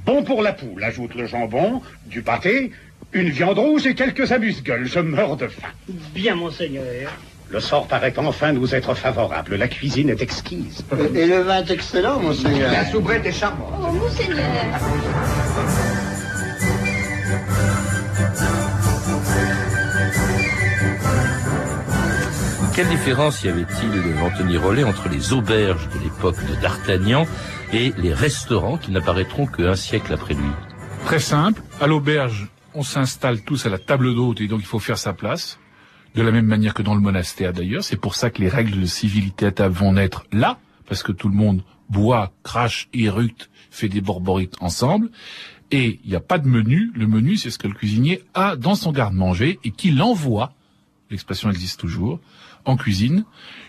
Bon 0.05 0.23
pour 0.23 0.43
la 0.43 0.53
poule, 0.53 0.83
ajoute 0.83 1.15
le 1.15 1.27
jambon, 1.27 1.81
du 2.07 2.23
pâté, 2.23 2.73
une 3.13 3.29
viande 3.31 3.59
rouge 3.59 3.87
et 3.87 3.95
quelques 3.95 4.31
amuse-gueules. 4.33 4.87
Je 4.87 4.99
meurs 4.99 5.37
de 5.37 5.49
faim. 5.49 5.69
Bien, 6.15 6.35
mon 6.35 6.51
seigneur. 6.51 6.85
Le 7.53 7.61
sort 7.61 7.87
paraît 7.87 8.15
enfin 8.17 8.53
nous 8.55 8.75
être 8.75 8.95
favorable. 8.95 9.57
La 9.57 9.69
cuisine 9.69 10.09
est 10.09 10.23
exquise. 10.23 10.83
Et 11.15 11.27
le 11.27 11.43
vin 11.43 11.63
est 11.63 11.71
excellent, 11.71 12.19
monseigneur. 12.19 12.73
La 12.73 12.91
soubrette 12.91 13.27
est 13.27 13.33
charmante. 13.33 13.75
Oh, 13.79 13.93
monseigneur 13.93 14.39
Quelle 22.75 22.89
différence 22.89 23.45
y 23.45 23.49
avait-il, 23.49 24.03
Anthony 24.25 24.57
Rollet, 24.57 24.85
entre 24.85 25.11
les 25.11 25.35
auberges 25.35 25.91
de 25.91 26.03
l'époque 26.03 26.37
de 26.49 26.55
D'Artagnan 26.63 27.27
et 27.75 27.93
les 27.99 28.15
restaurants 28.15 28.79
qui 28.79 28.93
n'apparaîtront 28.93 29.45
qu'un 29.45 29.77
siècle 29.77 30.15
après 30.15 30.33
lui? 30.33 30.51
Très 31.05 31.19
simple. 31.19 31.61
À 31.83 31.87
l'auberge, 31.87 32.49
on 32.75 32.83
s'installe 32.83 33.43
tous 33.43 33.67
à 33.67 33.69
la 33.69 33.79
table 33.79 34.15
d'hôte 34.15 34.41
et 34.41 34.49
donc 34.49 34.61
il 34.61 34.67
faut 34.67 34.79
faire 34.79 34.97
sa 34.97 35.13
place. 35.13 35.59
De 36.15 36.23
la 36.23 36.31
même 36.31 36.47
manière 36.47 36.75
que 36.75 36.83
dans 36.83 36.95
le 36.95 37.01
monastère 37.01 37.53
d'ailleurs. 37.53 37.85
C'est 37.85 37.97
pour 37.97 38.15
ça 38.15 38.31
que 38.31 38.41
les 38.41 38.49
règles 38.49 38.81
de 38.81 38.87
civilité 38.87 39.47
à 39.47 39.53
table 39.53 39.75
vont 39.75 39.93
naître 39.93 40.25
là, 40.33 40.59
parce 40.87 41.03
que 41.03 41.13
tout 41.13 41.29
le 41.29 41.35
monde 41.35 41.63
boit, 41.89 42.33
crache, 42.43 42.89
éructe, 42.93 43.51
fait 43.71 43.89
des 43.89 44.01
borborites 44.01 44.57
ensemble. 44.61 45.11
Et 45.71 46.01
il 46.05 46.11
n'y 46.11 46.17
a 46.17 46.21
pas 46.21 46.39
de 46.39 46.47
menu. 46.47 46.93
Le 46.95 47.07
menu, 47.07 47.37
c'est 47.37 47.51
ce 47.51 47.59
que 47.59 47.67
le 47.67 47.75
cuisinier 47.75 48.23
a 48.35 48.57
dans 48.57 48.75
son 48.75 48.93
garde-manger 48.93 49.59
et 49.65 49.71
qu'il 49.71 50.03
envoie, 50.03 50.53
l'expression 51.11 51.51
existe 51.51 51.81
toujours, 51.81 52.21
en 52.65 52.77
cuisine. 52.77 53.25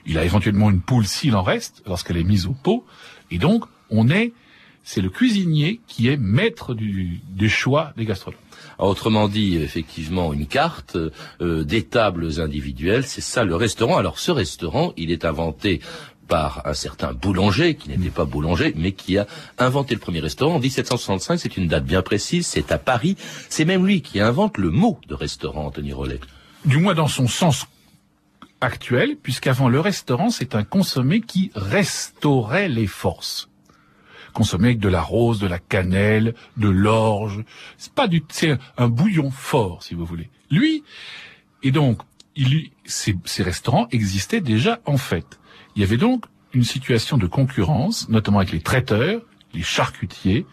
Il 0.05 0.17
a 0.17 0.25
éventuellement 0.25 0.69
une 0.69 0.81
poule 0.81 1.05
s'il 1.05 1.35
en 1.35 1.43
reste, 1.43 1.81
lorsqu'elle 1.85 2.17
est 2.17 2.23
mise 2.23 2.45
au 2.45 2.51
pot. 2.51 2.85
Et 3.31 3.37
donc, 3.37 3.63
on 3.89 4.09
est, 4.09 4.33
c'est 4.83 5.01
le 5.01 5.09
cuisinier 5.09 5.79
qui 5.87 6.09
est 6.09 6.17
maître 6.17 6.73
du, 6.73 7.21
choix 7.47 7.93
des 7.97 8.05
gastronomes. 8.05 8.39
Alors, 8.77 8.91
Autrement 8.91 9.27
dit, 9.27 9.55
effectivement, 9.57 10.33
une 10.33 10.47
carte, 10.47 10.97
euh, 11.41 11.63
des 11.63 11.83
tables 11.83 12.39
individuelles, 12.39 13.05
c'est 13.05 13.21
ça 13.21 13.43
le 13.43 13.55
restaurant. 13.55 13.97
Alors 13.97 14.19
ce 14.19 14.31
restaurant, 14.31 14.93
il 14.97 15.11
est 15.11 15.25
inventé 15.25 15.79
par 16.27 16.65
un 16.65 16.73
certain 16.73 17.13
boulanger, 17.13 17.75
qui 17.75 17.89
n'était 17.89 18.09
pas 18.09 18.25
boulanger, 18.25 18.73
mais 18.75 18.93
qui 18.93 19.17
a 19.17 19.27
inventé 19.57 19.93
le 19.93 19.99
premier 19.99 20.19
restaurant 20.19 20.55
en 20.55 20.59
1765. 20.59 21.37
C'est 21.37 21.57
une 21.57 21.67
date 21.67 21.85
bien 21.85 22.01
précise, 22.01 22.47
c'est 22.47 22.71
à 22.71 22.77
Paris. 22.77 23.17
C'est 23.49 23.65
même 23.65 23.85
lui 23.85 24.01
qui 24.01 24.19
invente 24.19 24.57
le 24.57 24.69
mot 24.69 24.99
de 25.07 25.13
restaurant, 25.13 25.65
Anthony 25.67 25.93
Rollet. 25.93 26.19
Du 26.65 26.77
moins 26.77 26.93
dans 26.93 27.07
son 27.07 27.27
sens 27.27 27.67
actuel, 28.61 29.17
puisqu'avant 29.21 29.67
le 29.67 29.79
restaurant, 29.79 30.29
c'est 30.29 30.55
un 30.55 30.63
consommé 30.63 31.19
qui 31.21 31.51
restaurait 31.55 32.69
les 32.69 32.87
forces. 32.87 33.49
Consommé 34.33 34.75
de 34.75 34.89
la 34.89 35.01
rose, 35.01 35.39
de 35.39 35.47
la 35.47 35.59
cannelle, 35.59 36.33
de 36.57 36.69
l'orge. 36.69 37.43
C'est 37.77 37.93
pas 37.93 38.07
du, 38.07 38.23
c'est 38.29 38.57
un 38.77 38.87
bouillon 38.87 39.31
fort, 39.31 39.83
si 39.83 39.93
vous 39.93 40.05
voulez. 40.05 40.29
Lui, 40.49 40.83
et 41.61 41.71
donc, 41.71 42.01
il, 42.35 42.71
ces, 42.85 43.15
ces 43.25 43.43
restaurants 43.43 43.87
existaient 43.91 44.41
déjà 44.41 44.79
en 44.85 44.97
fait. 44.97 45.39
Il 45.75 45.81
y 45.81 45.85
avait 45.85 45.97
donc 45.97 46.25
une 46.53 46.63
situation 46.63 47.17
de 47.17 47.27
concurrence, 47.27 48.09
notamment 48.09 48.39
avec 48.39 48.51
les 48.51 48.61
traiteurs, 48.61 49.21
les 49.53 49.63
charcutiers, 49.63 50.45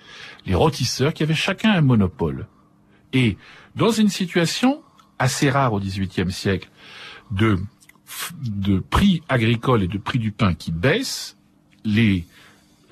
les 0.47 0.55
rôtisseurs, 0.55 1.13
qui 1.13 1.23
avaient 1.23 1.35
chacun 1.35 1.73
un 1.73 1.81
monopole. 1.81 2.47
Et 3.13 3.37
dans 3.77 3.91
une 3.91 4.09
situation 4.09 4.83
assez 5.19 5.51
rare 5.51 5.73
au 5.73 5.81
XVIIIe 5.81 6.33
siècle 6.33 6.71
de, 7.31 7.59
de 8.43 8.79
prix 8.79 9.23
agricole 9.29 9.83
et 9.83 9.89
de 9.89 9.99
prix 9.99 10.19
du 10.19 10.33
pain 10.33 10.55
qui 10.55 10.73
baissent, 10.73 11.37
les 11.85 12.25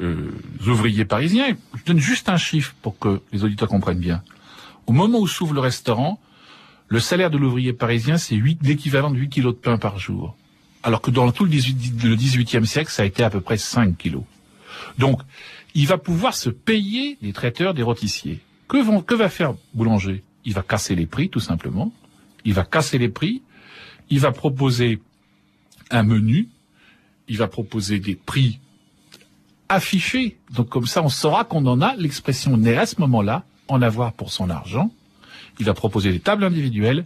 euh, 0.00 0.31
ouvriers 0.67 1.05
parisiens, 1.05 1.57
je 1.75 1.85
donne 1.85 1.99
juste 1.99 2.28
un 2.28 2.37
chiffre 2.37 2.75
pour 2.83 2.99
que 2.99 3.21
les 3.33 3.45
auditeurs 3.45 3.69
comprennent 3.69 3.99
bien. 3.99 4.23
Au 4.87 4.93
moment 4.93 5.19
où 5.19 5.26
s'ouvre 5.26 5.55
le 5.55 5.61
restaurant, 5.61 6.21
le 6.88 7.00
salaire 7.00 7.31
de 7.31 7.37
l'ouvrier 7.37 7.73
parisien, 7.73 8.17
c'est 8.17 8.35
8, 8.35 8.61
l'équivalent 8.62 9.11
de 9.11 9.19
8 9.19 9.28
kilos 9.28 9.55
de 9.55 9.59
pain 9.59 9.76
par 9.76 9.99
jour. 9.99 10.37
Alors 10.83 11.00
que 11.00 11.11
dans 11.11 11.31
tout 11.33 11.45
le 11.45 11.50
18, 11.50 12.05
le 12.05 12.17
18e 12.17 12.64
siècle, 12.64 12.90
ça 12.90 13.02
a 13.02 13.07
été 13.07 13.23
à 13.23 13.31
peu 13.31 13.40
près 13.40 13.59
5 13.59 13.97
kilos. 13.99 14.23
Donc, 14.97 15.21
il 15.75 15.87
va 15.87 15.99
pouvoir 15.99 16.35
se 16.35 16.49
payer 16.49 17.19
des 17.21 17.33
traiteurs, 17.33 17.75
des 17.75 17.83
rôtissiers. 17.83 18.40
Que 18.69 19.14
va 19.14 19.28
faire 19.28 19.55
Boulanger? 19.75 20.23
Il 20.45 20.55
va 20.55 20.62
casser 20.62 20.95
les 20.95 21.07
prix, 21.07 21.28
tout 21.28 21.40
simplement. 21.40 21.93
Il 22.45 22.55
va 22.55 22.64
casser 22.64 22.99
les 22.99 23.09
prix. 23.09 23.43
Il 24.09 24.21
va 24.21 24.33
proposer 24.33 25.00
un 25.90 26.02
menu. 26.02 26.49
Il 27.28 27.37
va 27.37 27.49
proposer 27.49 27.99
des 27.99 28.14
prix 28.14 28.61
affichés. 29.69 30.39
Donc, 30.53 30.69
comme 30.69 30.87
ça, 30.87 31.03
on 31.03 31.09
saura 31.09 31.45
qu'on 31.45 31.67
en 31.67 31.81
a. 31.81 31.95
L'expression 31.97 32.57
n'est 32.57 32.77
à 32.77 32.87
ce 32.87 33.01
moment-là 33.01 33.45
en 33.69 33.83
avoir 33.83 34.13
pour 34.13 34.33
son 34.33 34.51
argent. 34.51 34.91
Il 35.61 35.67
va 35.67 35.75
proposer 35.75 36.13
des 36.13 36.21
tables 36.21 36.45
individuelles, 36.45 37.05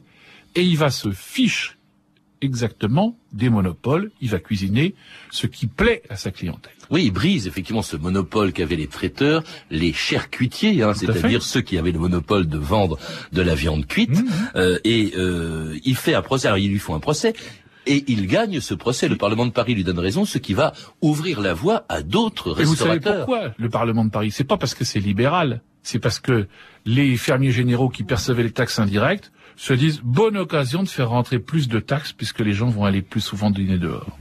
et 0.54 0.62
il 0.62 0.76
va 0.76 0.90
se 0.90 1.11
fiche 1.11 1.78
exactement 2.42 3.16
des 3.33 3.49
monopoles, 3.49 4.11
il 4.21 4.28
va 4.28 4.40
cuisiner 4.40 4.95
ce 5.31 5.47
qui 5.47 5.66
plaît 5.69 6.02
à 6.11 6.16
sa 6.16 6.31
clientèle. 6.33 6.73
Oui, 6.90 7.04
il 7.04 7.11
brise 7.12 7.47
effectivement 7.47 7.83
ce 7.83 7.97
monopole 7.97 8.52
qu'avaient 8.52 8.76
les 8.76 8.88
traiteurs, 8.88 9.45
les 9.71 9.92
charcutiers, 9.92 10.83
hein, 10.83 10.92
c'est-à-dire 10.92 11.42
ceux 11.42 11.62
qui 11.62 11.78
avaient 11.78 11.92
le 11.92 12.00
monopole 12.00 12.47
de 12.47 12.59
vendre 12.59 12.99
de 13.33 13.42
la 13.42 13.54
viande 13.54 13.87
cuite, 13.87 14.11
Mmh. 14.11 14.26
euh, 14.57 14.78
et 14.85 15.12
euh, 15.16 15.78
il 15.85 15.97
fait 15.97 16.14
un 16.14 16.23
procès, 16.23 16.49
alors 16.49 16.59
ils 16.59 16.71
lui 16.71 16.81
font 16.81 16.95
un 16.95 17.00
procès, 17.00 17.33
et 17.86 18.04
il 18.08 18.26
gagne 18.26 18.60
ce 18.60 18.74
procès, 18.74 19.08
le 19.08 19.16
Parlement 19.16 19.46
de 19.46 19.50
Paris 19.50 19.74
lui 19.74 19.84
donne 19.84 19.98
raison, 19.98 20.24
ce 20.24 20.38
qui 20.38 20.54
va 20.54 20.72
ouvrir 21.00 21.40
la 21.40 21.54
voie 21.54 21.84
à 21.88 22.02
d'autres 22.02 22.60
Et 22.60 22.64
vous 22.64 22.74
savez 22.74 22.92
restaurateurs. 22.92 23.26
pourquoi 23.26 23.54
le 23.56 23.68
Parlement 23.68 24.04
de 24.04 24.10
Paris? 24.10 24.30
C'est 24.30 24.44
pas 24.44 24.56
parce 24.56 24.74
que 24.74 24.84
c'est 24.84 25.00
libéral, 25.00 25.62
c'est 25.82 25.98
parce 25.98 26.20
que 26.20 26.46
les 26.84 27.16
fermiers 27.16 27.52
généraux 27.52 27.88
qui 27.88 28.04
percevaient 28.04 28.44
les 28.44 28.52
taxes 28.52 28.78
indirectes 28.78 29.32
se 29.56 29.72
disent 29.72 30.00
bonne 30.02 30.36
occasion 30.36 30.82
de 30.82 30.88
faire 30.88 31.10
rentrer 31.10 31.38
plus 31.38 31.68
de 31.68 31.80
taxes 31.80 32.12
puisque 32.12 32.40
les 32.40 32.52
gens 32.52 32.68
vont 32.68 32.84
aller 32.84 33.02
plus 33.02 33.20
souvent 33.20 33.50
dîner 33.50 33.78
dehors. 33.78 34.18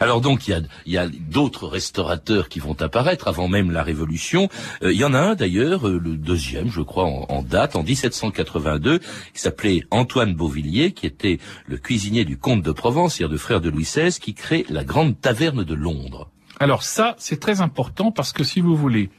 Alors 0.00 0.20
donc 0.20 0.48
il 0.48 0.66
y 0.86 0.96
a, 0.96 1.08
d'autres 1.08 1.66
restaurateurs 1.66 2.48
qui 2.48 2.60
vont 2.60 2.80
apparaître 2.80 3.28
avant 3.28 3.48
même 3.48 3.70
la 3.70 3.82
Révolution. 3.82 4.48
Euh, 4.82 4.92
il 4.92 4.98
y 4.98 5.04
en 5.04 5.14
a 5.14 5.18
un 5.18 5.34
d'ailleurs, 5.34 5.88
euh, 5.88 6.00
le 6.02 6.16
deuxième 6.16 6.70
je 6.70 6.80
crois 6.80 7.04
en, 7.04 7.26
en 7.28 7.42
date, 7.42 7.76
en 7.76 7.82
1782, 7.82 8.98
qui 8.98 9.04
s'appelait 9.34 9.84
Antoine 9.90 10.34
Beauvillier, 10.34 10.92
qui 10.92 11.06
était 11.06 11.38
le 11.66 11.76
cuisinier 11.76 12.24
du 12.24 12.36
comte 12.36 12.62
de 12.62 12.72
Provence, 12.72 13.16
c'est-à-dire 13.16 13.32
de 13.32 13.38
frère 13.38 13.60
de 13.60 13.70
Louis 13.70 13.84
XVI, 13.84 14.12
qui 14.18 14.34
crée 14.34 14.64
la 14.68 14.84
Grande 14.84 15.20
Taverne 15.20 15.64
de 15.64 15.74
Londres. 15.74 16.30
Alors 16.60 16.82
ça, 16.82 17.16
c'est 17.18 17.40
très 17.40 17.60
important 17.60 18.12
parce 18.12 18.32
que 18.32 18.44
si 18.44 18.60
vous 18.60 18.76
voulez, 18.76 19.10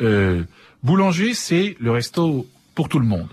euh, 0.00 0.44
boulanger, 0.82 1.34
c'est 1.34 1.76
le 1.80 1.90
resto 1.90 2.46
pour 2.74 2.88
tout 2.88 2.98
le 2.98 3.06
monde. 3.06 3.28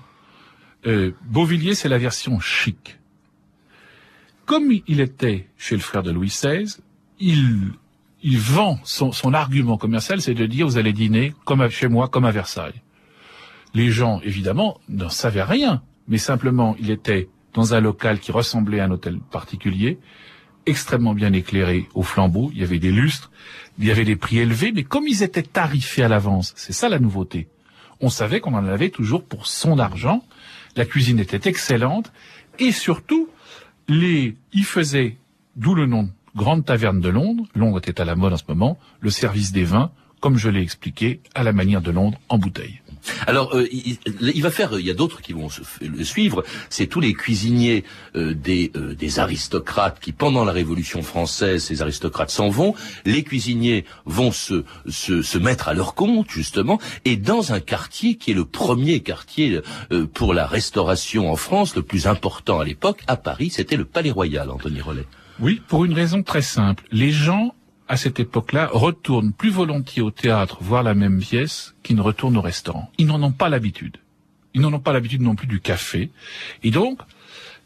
Euh, 0.88 1.12
Beauvilliers, 1.26 1.76
c'est 1.76 1.90
la 1.90 1.98
version 1.98 2.40
chic. 2.40 2.98
Comme 4.46 4.72
il 4.88 5.00
était 5.00 5.48
chez 5.58 5.76
le 5.76 5.82
frère 5.82 6.04
de 6.04 6.12
Louis 6.12 6.28
XVI, 6.28 6.78
il, 7.20 8.38
vend 8.38 8.80
son, 8.84 9.34
argument 9.34 9.78
commercial, 9.78 10.22
c'est 10.22 10.34
de 10.34 10.46
dire 10.46 10.68
vous 10.68 10.78
allez 10.78 10.94
dîner 10.94 11.34
comme 11.46 11.70
chez 11.70 11.88
moi, 11.88 12.08
comme 12.08 12.26
à 12.26 12.32
Versailles. 12.32 12.82
Les 13.74 13.90
gens, 13.90 14.20
évidemment, 14.24 14.80
n'en 14.90 15.10
savaient 15.10 15.44
rien, 15.44 15.82
mais 16.08 16.18
simplement, 16.18 16.76
il 16.80 16.92
était 16.92 17.30
dans 17.54 17.74
un 17.74 17.80
local 17.80 18.20
qui 18.20 18.32
ressemblait 18.32 18.80
à 18.80 18.86
un 18.86 18.92
hôtel 18.92 19.20
particulier, 19.20 20.00
extrêmement 20.66 21.14
bien 21.14 21.34
éclairé 21.34 21.88
au 21.94 22.04
flambeau, 22.04 22.52
il 22.54 22.60
y 22.60 22.64
avait 22.64 22.80
des 22.80 22.92
lustres, 22.92 23.32
il 23.80 23.86
y 23.86 23.92
avait 23.92 24.06
des 24.06 24.16
prix 24.16 24.40
élevés, 24.40 24.72
mais 24.74 24.84
comme 24.84 25.08
ils 25.08 25.24
étaient 25.24 25.42
tarifés 25.44 26.04
à 26.04 26.08
l'avance, 26.08 26.54
c'est 26.56 26.74
ça 26.74 26.90
la 26.90 27.00
nouveauté. 27.00 27.48
On 28.00 28.10
savait 28.10 28.40
qu'on 28.40 28.54
en 28.54 28.66
avait 28.66 28.90
toujours 28.90 29.24
pour 29.24 29.48
son 29.48 29.80
argent, 29.80 30.24
la 30.76 30.86
cuisine 30.86 31.20
était 31.20 31.50
excellente, 31.50 32.12
et 32.60 32.72
surtout, 32.72 33.30
les, 33.92 34.38
ils 34.54 34.64
faisaient, 34.64 35.18
d'où 35.56 35.76
le 35.76 35.86
nom 35.86 36.10
Grande 36.36 36.66
Taverne 36.66 37.02
de 37.02 37.10
Londres, 37.10 37.44
Londres 37.56 37.80
était 37.80 38.00
à 38.00 38.06
la 38.06 38.16
mode 38.16 38.32
en 38.34 38.38
ce 38.38 38.44
moment, 38.48 38.80
le 39.02 39.10
service 39.10 39.52
des 39.52 39.66
vins, 39.66 39.92
comme 40.22 40.38
je 40.38 40.50
l'ai 40.50 40.62
expliqué, 40.62 41.20
à 41.36 41.44
la 41.44 41.52
manière 41.52 41.82
de 41.82 41.92
Londres, 41.92 42.18
en 42.30 42.38
bouteille. 42.38 42.81
Alors, 43.28 43.56
euh, 43.56 43.68
il, 43.72 44.42
va 44.42 44.52
faire, 44.52 44.80
il 44.80 44.86
y 44.86 44.92
a 44.92 44.94
d'autres 44.94 45.22
qui 45.22 45.34
vont 45.34 45.50
le 45.82 46.04
suivre, 46.04 46.44
c'est 46.70 46.88
tous 46.88 47.00
les 47.00 47.14
cuisiniers 47.14 47.84
euh, 48.16 48.34
des, 48.34 48.72
euh, 48.76 48.94
des 48.96 49.20
aristocrates 49.20 50.00
qui, 50.00 50.12
pendant 50.12 50.46
la 50.46 50.52
Révolution 50.52 51.02
française, 51.02 51.64
ces 51.64 51.82
aristocrates 51.82 52.30
s'en 52.30 52.50
vont, 52.50 52.76
les 53.06 53.24
cuisiniers 53.24 53.86
vont 54.06 54.32
se, 54.32 54.64
se, 54.88 55.22
se 55.22 55.38
mettre 55.38 55.68
à 55.68 55.74
leur 55.74 55.96
compte, 55.96 56.30
justement, 56.30 56.80
et 57.06 57.16
dans 57.18 57.54
un 57.54 57.60
quartier 57.60 58.16
qui 58.16 58.32
est 58.32 58.36
le 58.36 58.46
premier 58.46 59.02
quartier 59.02 59.62
euh, 59.92 60.06
pour 60.06 60.34
la 60.34 60.46
restauration 60.46 61.32
en 61.32 61.36
France, 61.36 61.76
le 61.76 61.82
plus 61.82 62.08
important 62.08 62.60
à 62.60 62.66
l'époque, 62.66 63.02
à 63.08 63.16
Paris, 63.16 63.50
c'était 63.50 63.78
le 63.78 63.86
Palais 63.86 64.12
Royal, 64.12 64.50
Anthony 64.50 64.82
Rollet. 64.82 65.06
Oui, 65.40 65.62
pour 65.68 65.86
une 65.86 65.94
raison 65.94 66.22
très 66.22 66.42
simple. 66.42 66.84
Les 66.92 67.12
gens, 67.12 67.56
à 67.92 67.98
cette 67.98 68.22
époque-là, 68.22 68.70
retournent 68.72 69.34
plus 69.34 69.50
volontiers 69.50 70.02
au 70.02 70.12
théâtre 70.12 70.60
voir 70.62 70.82
la 70.82 70.94
même 70.94 71.20
pièce 71.20 71.76
qu'ils 71.84 71.98
ne 71.98 72.02
retournent 72.02 72.38
au 72.38 72.42
restaurant. 72.42 72.90
Ils 72.98 73.06
n'en 73.06 73.22
ont 73.22 73.34
pas 73.34 73.50
l'habitude. 73.50 73.98
Ils 74.54 74.62
n'en 74.62 74.72
ont 74.72 74.80
pas 74.80 74.94
l'habitude 74.94 75.22
non 75.22 75.36
plus 75.36 75.46
du 75.46 75.60
café. 75.60 76.10
Et 76.64 76.72
donc, 76.72 77.00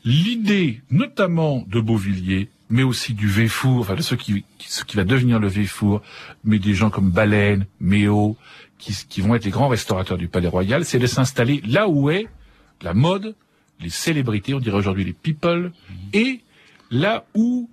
l'idée, 0.03 0.82
notamment 0.89 1.63
de 1.67 1.79
Beauvilliers, 1.79 2.50
mais 2.72 2.82
aussi 2.82 3.13
du 3.13 3.27
Véfour, 3.27 3.82
enfin 3.82 3.94
de 3.94 4.01
ce 4.01 4.15
qui, 4.15 4.44
ce 4.58 4.84
qui 4.84 4.98
va 4.98 5.03
devenir 5.03 5.38
le 5.39 5.48
Véfour, 5.48 6.01
mais 6.44 6.58
des 6.58 6.74
gens 6.74 6.89
comme 6.89 7.12
Baleine, 7.12 7.67
Méo, 7.79 8.36
qui, 8.79 8.98
qui 9.08 9.22
vont 9.22 9.36
être 9.36 9.46
les 9.46 9.51
grands 9.51 9.67
restaurateurs 9.67 10.17
du 10.17 10.27
Palais 10.27 10.48
Royal, 10.48 10.86
c'est 10.86 10.98
de 10.98 11.05
s'installer 11.05 11.62
là 11.67 11.88
où 11.88 12.10
est 12.10 12.25
la 12.82 12.96
mode, 12.96 13.36
les 13.79 13.91
célébrités, 13.91 14.55
on 14.55 14.60
dirait 14.60 14.77
aujourd'hui 14.77 15.03
les 15.03 15.13
people, 15.13 15.72
et 16.13 16.41
là 16.89 17.25
où 17.36 17.70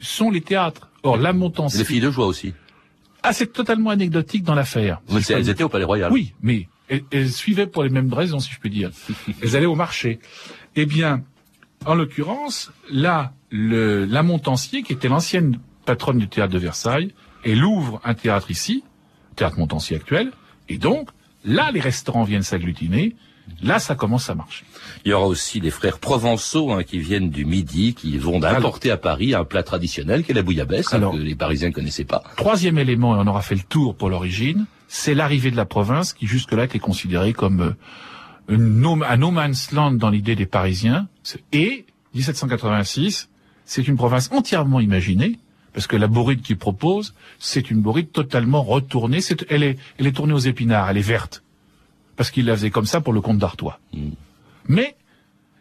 sont 0.00 0.30
les 0.30 0.40
théâtres. 0.40 0.89
Or, 1.02 1.16
la 1.16 1.32
Montancy... 1.32 1.78
Les 1.78 1.84
filles 1.84 2.00
de 2.00 2.10
joie 2.10 2.26
aussi. 2.26 2.52
Ah, 3.22 3.32
c'est 3.32 3.52
totalement 3.52 3.90
anecdotique 3.90 4.42
dans 4.44 4.54
l'affaire. 4.54 5.00
Mais 5.10 5.20
c'est- 5.22 5.34
elles 5.34 5.48
étaient 5.48 5.62
au 5.62 5.68
Palais 5.68 5.84
Royal. 5.84 6.12
Oui, 6.12 6.34
mais 6.42 6.68
elles, 6.88 7.04
elles 7.10 7.30
suivaient 7.30 7.66
pour 7.66 7.82
les 7.82 7.90
mêmes 7.90 8.12
raisons, 8.12 8.38
si 8.38 8.50
je 8.50 8.58
puis 8.58 8.70
dire. 8.70 8.90
elles 9.42 9.56
allaient 9.56 9.66
au 9.66 9.74
marché. 9.74 10.20
Eh 10.76 10.86
bien, 10.86 11.22
en 11.86 11.94
l'occurrence, 11.94 12.70
là, 12.90 13.32
le, 13.50 14.04
la 14.04 14.22
Montancier, 14.22 14.82
qui 14.82 14.92
était 14.92 15.08
l'ancienne 15.08 15.58
patronne 15.84 16.18
du 16.18 16.28
théâtre 16.28 16.52
de 16.52 16.58
Versailles, 16.58 17.12
elle 17.44 17.64
ouvre 17.64 18.00
un 18.04 18.14
théâtre 18.14 18.50
ici, 18.50 18.84
théâtre 19.36 19.58
Montancier 19.58 19.96
actuel, 19.96 20.30
et 20.68 20.78
donc, 20.78 21.08
là, 21.44 21.70
les 21.72 21.80
restaurants 21.80 22.24
viennent 22.24 22.42
s'agglutiner, 22.42 23.16
là, 23.62 23.78
ça 23.78 23.94
commence 23.94 24.28
à 24.30 24.34
marcher. 24.34 24.64
Il 25.04 25.10
y 25.10 25.12
aura 25.12 25.26
aussi 25.26 25.60
des 25.60 25.70
frères 25.70 25.98
provençaux 25.98 26.72
hein, 26.72 26.82
qui 26.82 26.98
viennent 26.98 27.30
du 27.30 27.44
Midi, 27.44 27.94
qui 27.94 28.16
vont 28.18 28.42
apporter 28.42 28.90
à 28.90 28.96
Paris 28.96 29.34
un 29.34 29.44
plat 29.44 29.62
traditionnel 29.62 30.24
qui 30.24 30.32
est 30.32 30.34
la 30.34 30.42
bouillabaisse, 30.42 30.92
hein, 30.92 30.96
Alors- 30.98 31.12
que 31.12 31.18
les 31.18 31.34
Parisiens 31.34 31.68
ne 31.68 31.74
connaissaient 31.74 32.04
pas. 32.04 32.22
Troisième 32.36 32.78
élément, 32.78 33.16
et 33.16 33.18
on 33.20 33.26
aura 33.26 33.42
fait 33.42 33.54
le 33.54 33.62
tour 33.62 33.94
pour 33.94 34.08
l'origine, 34.10 34.66
c'est 34.88 35.14
l'arrivée 35.14 35.50
de 35.50 35.56
la 35.56 35.64
province 35.66 36.12
qui 36.12 36.26
jusque-là 36.26 36.64
était 36.64 36.78
considérée 36.78 37.32
comme 37.32 37.60
euh, 37.60 37.76
une 38.48 38.80
no- 38.80 39.02
un 39.06 39.16
no 39.16 39.30
man's 39.30 39.70
land 39.72 39.92
dans 39.92 40.10
l'idée 40.10 40.34
des 40.36 40.46
Parisiens. 40.46 41.08
Et 41.52 41.86
1786, 42.14 43.28
c'est 43.64 43.86
une 43.86 43.96
province 43.96 44.28
entièrement 44.32 44.80
imaginée, 44.80 45.38
parce 45.72 45.86
que 45.86 45.96
la 45.96 46.08
bourride 46.08 46.42
qu'il 46.42 46.56
propose, 46.58 47.14
c'est 47.38 47.70
une 47.70 47.80
bourride 47.80 48.10
totalement 48.12 48.62
retournée. 48.62 49.20
C'est- 49.20 49.46
elle, 49.48 49.62
est, 49.62 49.78
elle 49.98 50.06
est 50.06 50.12
tournée 50.12 50.32
aux 50.32 50.38
épinards, 50.38 50.90
elle 50.90 50.96
est 50.98 51.02
verte, 51.02 51.42
parce 52.20 52.30
qu'il 52.30 52.44
la 52.44 52.54
faisait 52.54 52.68
comme 52.68 52.84
ça 52.84 53.00
pour 53.00 53.14
le 53.14 53.22
comte 53.22 53.38
d'Artois. 53.38 53.80
Mais 54.68 54.94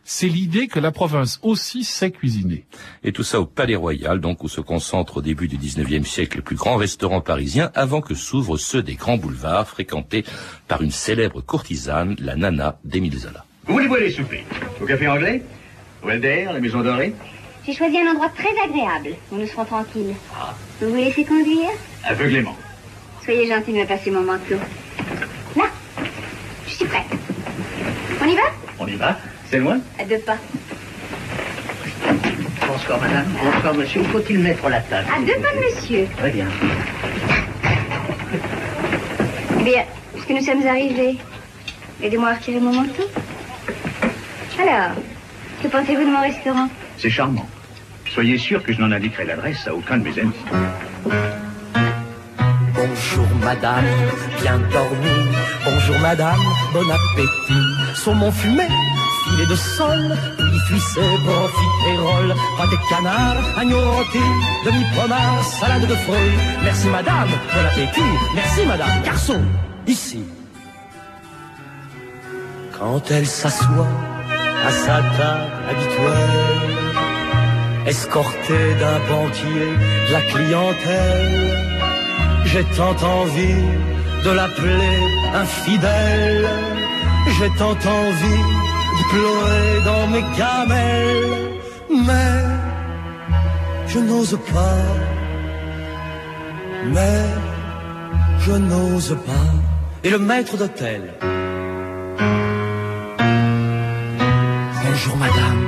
c'est 0.03 0.27
l'idée 0.27 0.67
que 0.67 0.81
la 0.81 0.91
province 0.91 1.39
aussi 1.41 1.85
sait 1.85 2.11
cuisiner. 2.11 2.65
Et 3.01 3.13
tout 3.13 3.23
ça 3.23 3.39
au 3.39 3.45
Palais 3.45 3.77
Royal, 3.77 4.19
donc 4.19 4.43
où 4.43 4.49
se 4.49 4.59
concentrent 4.59 5.19
au 5.19 5.21
début 5.21 5.47
du 5.47 5.57
19e 5.57 6.03
siècle 6.03 6.35
les 6.35 6.43
plus 6.43 6.57
grands 6.57 6.75
restaurants 6.75 7.21
parisiens, 7.21 7.71
avant 7.75 8.01
que 8.01 8.13
s'ouvrent 8.13 8.57
ceux 8.57 8.83
des 8.83 8.95
grands 8.95 9.15
boulevards 9.15 9.69
fréquentés 9.69 10.25
par 10.67 10.81
une 10.81 10.91
célèbre 10.91 11.39
courtisane, 11.39 12.17
la 12.19 12.35
Nana 12.35 12.77
d'Émile 12.83 13.19
Zola. 13.19 13.45
Où 13.69 13.71
voulez-vous 13.71 13.95
aller 13.95 14.11
souper 14.11 14.43
Au 14.81 14.85
café 14.85 15.07
anglais? 15.07 15.41
Au 16.03 16.09
Elder 16.09 16.49
La 16.51 16.59
Maison 16.59 16.81
Dorée? 16.81 17.15
J'ai 17.65 17.73
choisi 17.73 17.97
un 17.99 18.11
endroit 18.11 18.33
très 18.35 18.53
agréable 18.65 19.15
où 19.31 19.37
nous 19.37 19.47
serons 19.47 19.63
tranquilles. 19.63 20.13
Vous 20.81 20.89
vous 20.89 20.95
laissez 20.97 21.23
conduire? 21.23 21.69
Aveuglément. 22.03 22.57
Soyez 23.23 23.47
gentil 23.47 23.71
de 23.71 23.77
me 23.77 23.85
passer 23.85 24.11
mon 24.11 24.23
manteau. 24.23 24.55
Suis 26.79 26.87
prête. 26.87 27.03
On 28.21 28.25
y 28.25 28.35
va? 28.35 28.41
On 28.79 28.87
y 28.87 28.95
va 28.95 29.17
C'est 29.49 29.57
loin? 29.57 29.79
À 29.99 30.05
deux 30.05 30.19
pas. 30.19 30.37
Bonsoir, 32.65 33.01
madame. 33.01 33.25
Bonsoir, 33.43 33.73
monsieur. 33.73 34.01
Faut-il 34.03 34.39
mettre 34.39 34.69
la 34.69 34.79
table? 34.79 35.09
À 35.13 35.19
deux 35.19 35.41
pas 35.41 35.51
de 35.51 35.59
monsieur. 35.59 36.07
Très 36.15 36.31
bien. 36.31 36.45
Eh 39.59 39.63
bien, 39.63 39.83
puisque 40.13 40.29
nous 40.29 40.41
sommes 40.41 40.65
arrivés, 40.65 41.17
aidez-moi 42.01 42.29
à 42.29 42.35
retirer 42.35 42.61
mon 42.61 42.71
manteau. 42.73 43.03
Alors, 44.57 44.95
que 45.61 45.67
pensez-vous 45.67 46.05
de 46.05 46.11
mon 46.11 46.21
restaurant? 46.21 46.69
C'est 46.97 47.09
charmant. 47.09 47.49
Soyez 48.13 48.37
sûr 48.37 48.63
que 48.63 48.71
je 48.71 48.79
n'en 48.79 48.93
indiquerai 48.93 49.25
l'adresse 49.25 49.67
à 49.67 49.75
aucun 49.75 49.97
de 49.97 50.03
mes 50.05 50.17
amis. 50.17 50.31
Bonjour 52.73 53.27
madame, 53.43 53.85
bien 54.41 54.59
dormi. 54.71 55.58
Madame, 55.97 56.39
bon 56.73 56.89
appétit. 56.89 57.67
Saumon 57.95 58.31
fumé, 58.31 58.67
filet 59.23 59.45
de 59.45 59.55
sol, 59.55 60.15
puis 60.37 60.59
cuissé, 60.67 61.01
profiterole, 61.25 62.35
pâté 62.57 62.75
de 62.75 62.89
canard, 62.89 63.37
agneau 63.57 63.81
rôti, 63.91 64.25
demi-pommard, 64.65 65.43
salade 65.43 65.87
de 65.87 65.95
fruits. 65.95 66.37
Merci 66.63 66.87
madame, 66.87 67.29
bon 67.53 67.65
appétit. 67.65 68.11
Merci 68.35 68.65
madame. 68.65 69.03
Garçon, 69.03 69.41
ici. 69.87 70.23
Quand 72.77 73.01
elle 73.11 73.27
s'assoit 73.27 73.87
à 74.65 74.71
sa 74.71 74.97
table 75.17 75.51
habituelle, 75.69 76.69
escortée 77.87 78.75
d'un 78.79 78.99
banquier, 79.09 79.69
de 80.07 80.13
la 80.13 80.21
clientèle, 80.21 81.57
j'ai 82.45 82.63
tant 82.77 82.95
envie 83.03 83.65
de 84.23 84.31
l'appeler 84.31 85.18
infidèle. 85.33 86.47
J'ai 87.37 87.49
tant 87.57 87.71
envie 87.71 88.69
pleurer 89.11 89.81
dans 89.85 90.07
mes 90.07 90.23
gamelles, 90.37 91.51
mais 91.89 92.33
je 93.87 93.99
n'ose 93.99 94.37
pas, 94.53 94.83
mais 96.95 97.23
je 98.39 98.51
n'ose 98.51 99.17
pas. 99.25 99.49
Et 100.03 100.09
le 100.09 100.19
maître 100.19 100.55
d'hôtel. 100.57 101.01
Bonjour 104.83 105.17
madame, 105.17 105.63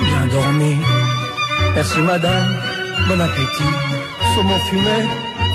bien 0.00 0.26
dormi. 0.34 0.76
Merci 1.74 2.00
madame, 2.00 2.50
bon 3.08 3.20
appétit. 3.20 3.74
Saumon 4.34 4.58
fumé, 4.68 4.98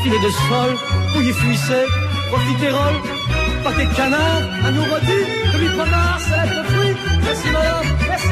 filet 0.04 0.22
de 0.28 0.32
sol, 0.48 0.72
pouilly 1.14 1.34
fuissé, 1.34 1.82
pâté 3.64 3.86
de 3.86 3.94
canard. 3.96 4.42
Merci 7.24 7.50
madame, 7.52 7.86
merci. 8.08 8.28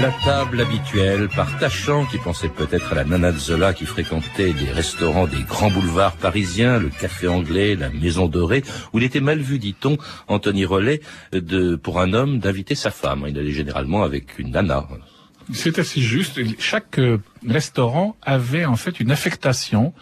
La 0.00 0.12
table 0.24 0.60
habituelle 0.60 1.28
par 1.28 1.58
Tachant 1.58 2.06
qui 2.06 2.18
pensait 2.18 2.48
peut-être 2.48 2.92
à 2.92 2.94
la 2.94 3.04
Nana 3.04 3.32
de 3.32 3.38
Zola 3.38 3.74
qui 3.74 3.84
fréquentait 3.84 4.52
des 4.52 4.70
restaurants 4.70 5.26
des 5.26 5.42
grands 5.42 5.70
boulevards 5.70 6.16
parisiens, 6.16 6.78
le 6.78 6.88
Café 6.88 7.26
Anglais, 7.26 7.74
la 7.74 7.90
Maison 7.90 8.26
Dorée, 8.28 8.62
où 8.92 8.98
il 8.98 9.04
était 9.04 9.20
mal 9.20 9.40
vu, 9.40 9.58
dit-on, 9.58 9.98
Anthony 10.28 10.64
Rollet, 10.64 11.00
pour 11.82 12.00
un 12.00 12.12
homme 12.12 12.38
d'inviter 12.38 12.76
sa 12.76 12.90
femme. 12.92 13.24
Il 13.28 13.36
allait 13.38 13.50
généralement 13.50 14.04
avec 14.04 14.38
une 14.38 14.52
nana. 14.52 14.86
C'est 15.52 15.78
assez 15.78 16.00
juste. 16.00 16.40
Chaque 16.58 16.98
euh, 16.98 17.18
restaurant 17.46 18.16
avait 18.22 18.64
en 18.64 18.76
fait 18.76 19.00
une 19.00 19.10
affectation, 19.10 19.94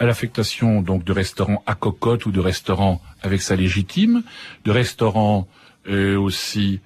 l'affectation 0.00 0.80
donc 0.80 1.04
de 1.04 1.12
restaurant 1.12 1.62
à 1.66 1.74
cocotte 1.74 2.26
ou 2.26 2.32
de 2.32 2.40
restaurant 2.40 3.02
avec 3.22 3.42
sa 3.42 3.54
légitime, 3.54 4.22
de 4.64 4.70
restaurant 4.70 5.46
euh, 5.88 6.18
aussi 6.18 6.80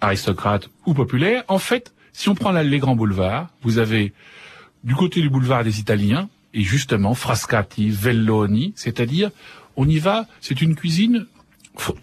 aristocrate 0.00 0.70
ou 0.86 0.94
populaire. 0.94 1.44
En 1.48 1.58
fait, 1.58 1.92
si 2.12 2.28
on 2.28 2.34
prend 2.34 2.52
les 2.52 2.78
grands 2.78 2.96
boulevards, 2.96 3.48
vous 3.62 3.78
avez 3.78 4.12
du 4.84 4.94
côté 4.94 5.20
du 5.20 5.28
boulevard 5.28 5.64
des 5.64 5.80
Italiens, 5.80 6.28
et 6.54 6.62
justement 6.62 7.14
Frascati, 7.14 7.90
Velloni, 7.90 8.72
c'est-à-dire 8.76 9.30
on 9.76 9.88
y 9.88 9.98
va, 9.98 10.26
c'est 10.40 10.62
une 10.62 10.74
cuisine 10.74 11.26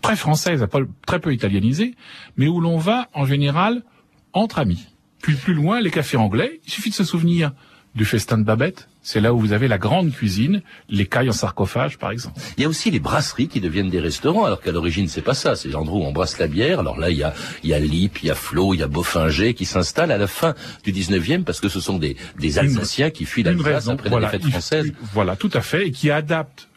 très 0.02 0.16
française, 0.16 0.66
très 1.06 1.20
peu 1.20 1.34
italianisée, 1.34 1.96
mais 2.38 2.48
où 2.48 2.62
l'on 2.62 2.78
va 2.78 3.10
en 3.14 3.26
général 3.26 3.84
entre 4.32 4.60
amis. 4.60 4.88
Puis 5.26 5.34
plus 5.34 5.56
loin, 5.56 5.82
les 5.82 5.90
cafés 5.90 6.18
anglais, 6.18 6.62
il 6.68 6.72
suffit 6.72 6.92
de 6.92 6.96
se 6.96 7.04
souvenir 7.04 7.52
du 7.96 8.06
festin 8.06 8.38
de 8.38 8.44
Babette, 8.44 8.90
c'est 9.02 9.20
là 9.20 9.34
où 9.34 9.40
vous 9.40 9.54
avez 9.54 9.68
la 9.68 9.80
grande 9.80 10.12
cuisine, 10.12 10.62
les 10.88 11.08
cailles 11.08 11.30
en 11.30 11.34
sarcophage, 11.34 11.98
par 11.98 12.12
exemple. 12.12 12.40
Il 12.58 12.62
y 12.62 12.66
a 12.68 12.70
aussi 12.70 12.92
les 12.92 13.00
brasseries 13.00 13.48
qui 13.48 13.60
deviennent 13.60 13.90
des 13.90 14.00
restaurants, 14.00 14.46
alors 14.46 14.62
qu'à 14.62 14.72
l'origine, 14.72 15.08
c'est 15.08 15.24
pas 15.24 15.34
ça. 15.34 15.56
C'est 15.56 15.70
l'endroit 15.70 16.02
où 16.02 16.04
on 16.04 16.12
brasse 16.12 16.38
la 16.38 16.46
bière. 16.46 16.80
Alors 16.80 17.00
là, 17.00 17.10
il 17.10 17.18
y 17.18 17.24
a, 17.24 17.34
il 17.64 17.72
y 17.72 17.74
a 17.74 17.80
Lip, 17.80 18.20
il 18.22 18.28
y 18.28 18.30
a 18.30 18.36
Flo, 18.36 18.76
il 18.76 18.82
y 18.82 18.84
a 18.84 18.88
Boffinger 18.88 19.56
qui 19.56 19.66
s'installent 19.66 20.12
à 20.12 20.20
la 20.20 20.28
fin 20.28 20.54
du 20.84 20.92
19e 20.92 21.44
parce 21.44 21.60
que 21.60 21.70
ce 21.70 21.80
sont 21.80 21.98
des, 21.98 22.18
des 22.38 22.60
Alsaciens 22.60 23.10
qui 23.10 23.26
fuient 23.26 23.42
l'Alsace 23.42 23.88
après 23.88 24.12
la 24.12 24.20
défaite 24.20 24.46
française. 24.46 24.94
Voilà, 25.12 25.36
tout 25.36 25.50
à 25.56 25.62
fait, 25.62 25.88
et 25.88 25.92
qui 25.92 26.12
adaptent 26.12 26.68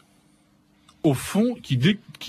au 1.03 1.15
fond, 1.15 1.57
qui, 1.63 1.77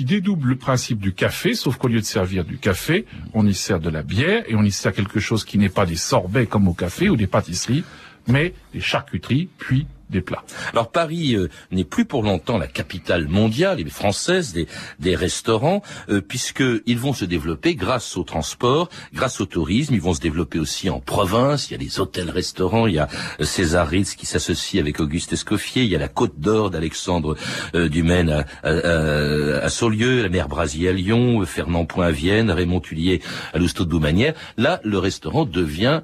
dédouble 0.06 0.50
le 0.50 0.56
principe 0.56 1.00
du 1.00 1.14
café, 1.14 1.54
sauf 1.54 1.78
qu'au 1.78 1.88
lieu 1.88 2.00
de 2.00 2.06
servir 2.06 2.46
du 2.46 2.58
café, 2.58 3.06
on 3.34 3.46
y 3.46 3.54
sert 3.54 3.80
de 3.80 3.90
la 3.90 4.04
bière 4.04 4.44
et 4.48 4.56
on 4.56 4.64
y 4.64 4.72
sert 4.72 4.94
quelque 4.94 5.20
chose 5.20 5.44
qui 5.44 5.58
n'est 5.58 5.70
pas 5.70 5.86
des 5.86 5.96
sorbets 5.96 6.46
comme 6.46 6.68
au 6.68 6.74
café 6.74 7.10
ou 7.10 7.16
des 7.16 7.28
pâtisseries, 7.28 7.84
mais 8.28 8.54
des 8.74 8.80
charcuteries, 8.80 9.50
puis 9.58 9.88
des 10.10 10.22
plats. 10.22 10.44
Alors 10.72 10.92
Paris 10.92 11.36
euh, 11.36 11.50
n'est 11.72 11.84
plus 11.84 12.06
pour 12.06 12.24
longtemps 12.24 12.58
la 12.58 12.68
capitale 12.68 13.28
mondiale 13.28 13.80
et 13.80 13.86
française 13.90 14.54
des, 14.54 14.68
des 15.00 15.16
restaurants, 15.16 15.82
euh, 16.10 16.22
puisqu'ils 16.22 16.98
vont 16.98 17.14
se 17.14 17.26
développer 17.26 17.76
grâce 17.76 18.18
au 18.18 18.24
transport, 18.24 18.90
grâce 19.14 19.42
au 19.42 19.46
tourisme. 19.46 19.94
Ils 19.94 20.02
vont 20.02 20.14
se 20.14 20.22
développer 20.22 20.60
aussi 20.60 20.90
en 20.90 21.00
province. 21.00 21.70
Il 21.70 21.74
y 21.74 21.76
a 21.76 21.80
les 21.80 22.00
hôtels-restaurants. 22.00 22.88
Il 22.88 22.96
y 22.96 23.00
a 23.00 23.08
euh, 23.40 23.44
César 23.44 23.88
Ritz 23.88 24.16
qui 24.16 24.26
s'associe 24.26 24.82
avec 24.82 25.00
Auguste 25.00 25.34
Escoffier. 25.34 25.84
Il 25.84 25.90
y 25.90 25.96
a 25.96 26.00
la 26.00 26.08
Côte 26.08 26.40
d'Or 26.40 26.70
d'Alexandre 26.70 27.36
euh, 27.76 27.90
Dumaine 27.90 28.30
à, 28.30 28.46
à, 28.64 29.66
à, 29.66 29.70
Saulieu, 29.70 30.24
la 30.24 30.30
mère 30.30 30.48
Brasier 30.48 30.90
à 30.90 30.94
Lyon, 30.94 31.46
Fernand 31.46 31.86
Point 31.86 32.08
à 32.08 32.12
Vienne, 32.12 32.52
Raymond 32.52 32.80
Tullier 32.80 33.22
à 33.54 33.60
Lousteau 33.60 33.86
de 33.86 33.90
Boumanière. 33.90 34.34
Là, 34.58 34.80
le 34.84 34.98
restaurant 34.98 35.46
devient 35.46 36.02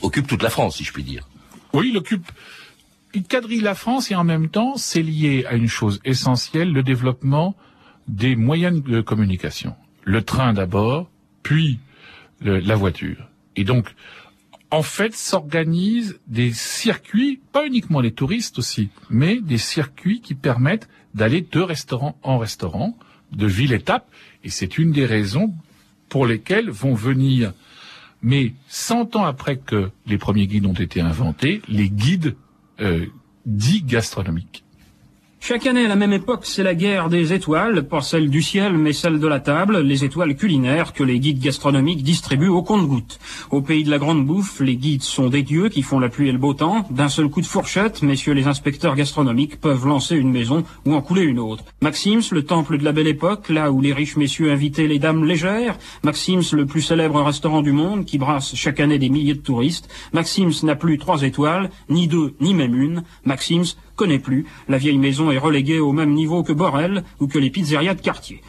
occupe 0.00 0.26
toute 0.26 0.42
la 0.42 0.48
France, 0.48 0.76
si 0.76 0.84
je 0.84 0.92
puis 0.92 1.02
dire. 1.02 1.28
Oui, 1.74 1.88
il 1.90 1.98
occupe 1.98 2.24
il 3.14 3.24
quadrille 3.24 3.60
la 3.60 3.74
France 3.74 4.10
et 4.10 4.14
en 4.14 4.24
même 4.24 4.48
temps, 4.48 4.76
c'est 4.76 5.02
lié 5.02 5.44
à 5.48 5.54
une 5.54 5.68
chose 5.68 6.00
essentielle, 6.04 6.72
le 6.72 6.82
développement 6.82 7.54
des 8.08 8.36
moyens 8.36 8.82
de 8.82 9.00
communication. 9.00 9.74
Le 10.04 10.22
train 10.22 10.52
d'abord, 10.52 11.10
puis 11.42 11.78
la 12.40 12.74
voiture. 12.74 13.28
Et 13.56 13.64
donc, 13.64 13.94
en 14.70 14.82
fait, 14.82 15.14
s'organisent 15.14 16.18
des 16.26 16.52
circuits, 16.52 17.40
pas 17.52 17.66
uniquement 17.66 18.00
les 18.00 18.12
touristes 18.12 18.58
aussi, 18.58 18.88
mais 19.10 19.40
des 19.40 19.58
circuits 19.58 20.20
qui 20.20 20.34
permettent 20.34 20.88
d'aller 21.14 21.42
de 21.42 21.60
restaurant 21.60 22.16
en 22.22 22.38
restaurant, 22.38 22.96
de 23.32 23.46
ville-étape, 23.46 24.08
et 24.44 24.50
c'est 24.50 24.78
une 24.78 24.92
des 24.92 25.06
raisons 25.06 25.54
pour 26.08 26.26
lesquelles 26.26 26.70
vont 26.70 26.94
venir, 26.94 27.52
mais 28.22 28.54
100 28.68 29.16
ans 29.16 29.24
après 29.24 29.56
que 29.56 29.90
les 30.06 30.18
premiers 30.18 30.46
guides 30.46 30.66
ont 30.66 30.72
été 30.72 31.00
inventés, 31.00 31.60
les 31.68 31.90
guides 31.90 32.34
euh, 32.82 33.06
dit 33.46 33.82
gastronomique. 33.82 34.61
Chaque 35.44 35.66
année 35.66 35.86
à 35.86 35.88
la 35.88 35.96
même 35.96 36.12
époque, 36.12 36.42
c'est 36.44 36.62
la 36.62 36.76
guerre 36.76 37.08
des 37.08 37.32
étoiles, 37.32 37.88
pas 37.88 38.00
celle 38.00 38.30
du 38.30 38.42
ciel, 38.42 38.74
mais 38.74 38.92
celle 38.92 39.18
de 39.18 39.26
la 39.26 39.40
table, 39.40 39.80
les 39.80 40.04
étoiles 40.04 40.36
culinaires 40.36 40.92
que 40.92 41.02
les 41.02 41.18
guides 41.18 41.40
gastronomiques 41.40 42.04
distribuent 42.04 42.46
au 42.46 42.62
compte-gouttes. 42.62 43.18
Au 43.50 43.60
pays 43.60 43.82
de 43.82 43.90
la 43.90 43.98
grande 43.98 44.24
bouffe, 44.24 44.60
les 44.60 44.76
guides 44.76 45.02
sont 45.02 45.30
des 45.30 45.42
dieux 45.42 45.68
qui 45.68 45.82
font 45.82 45.98
la 45.98 46.08
pluie 46.08 46.28
et 46.28 46.32
le 46.32 46.38
beau 46.38 46.54
temps. 46.54 46.86
D'un 46.90 47.08
seul 47.08 47.28
coup 47.28 47.40
de 47.40 47.46
fourchette, 47.46 48.02
messieurs 48.02 48.34
les 48.34 48.46
inspecteurs 48.46 48.94
gastronomiques 48.94 49.60
peuvent 49.60 49.84
lancer 49.84 50.14
une 50.14 50.30
maison 50.30 50.62
ou 50.86 50.94
en 50.94 51.02
couler 51.02 51.22
une 51.22 51.40
autre. 51.40 51.64
Maxims, 51.80 52.22
le 52.30 52.44
temple 52.44 52.78
de 52.78 52.84
la 52.84 52.92
belle 52.92 53.08
époque, 53.08 53.48
là 53.48 53.72
où 53.72 53.80
les 53.80 53.92
riches 53.92 54.16
messieurs 54.16 54.52
invitaient 54.52 54.86
les 54.86 55.00
dames 55.00 55.24
légères. 55.24 55.76
Maxims, 56.04 56.52
le 56.52 56.66
plus 56.66 56.82
célèbre 56.82 57.20
restaurant 57.20 57.62
du 57.62 57.72
monde, 57.72 58.04
qui 58.04 58.16
brasse 58.16 58.54
chaque 58.54 58.78
année 58.78 59.00
des 59.00 59.08
milliers 59.08 59.34
de 59.34 59.40
touristes. 59.40 59.88
Maxims 60.12 60.62
n'a 60.62 60.76
plus 60.76 60.98
trois 60.98 61.22
étoiles, 61.22 61.68
ni 61.88 62.06
deux, 62.06 62.36
ni 62.40 62.54
même 62.54 62.80
une. 62.80 63.02
Maxims, 63.24 63.74
connaît 64.02 64.18
plus. 64.18 64.46
La 64.68 64.78
vieille 64.78 64.98
maison 64.98 65.30
est 65.30 65.38
reléguée 65.38 65.78
au 65.78 65.92
même 65.92 66.12
niveau 66.12 66.42
que 66.42 66.52
Borel 66.52 67.04
ou 67.20 67.28
que 67.28 67.38
les 67.38 67.50
pizzerias 67.50 67.94
de 67.94 68.00
quartier. 68.00 68.40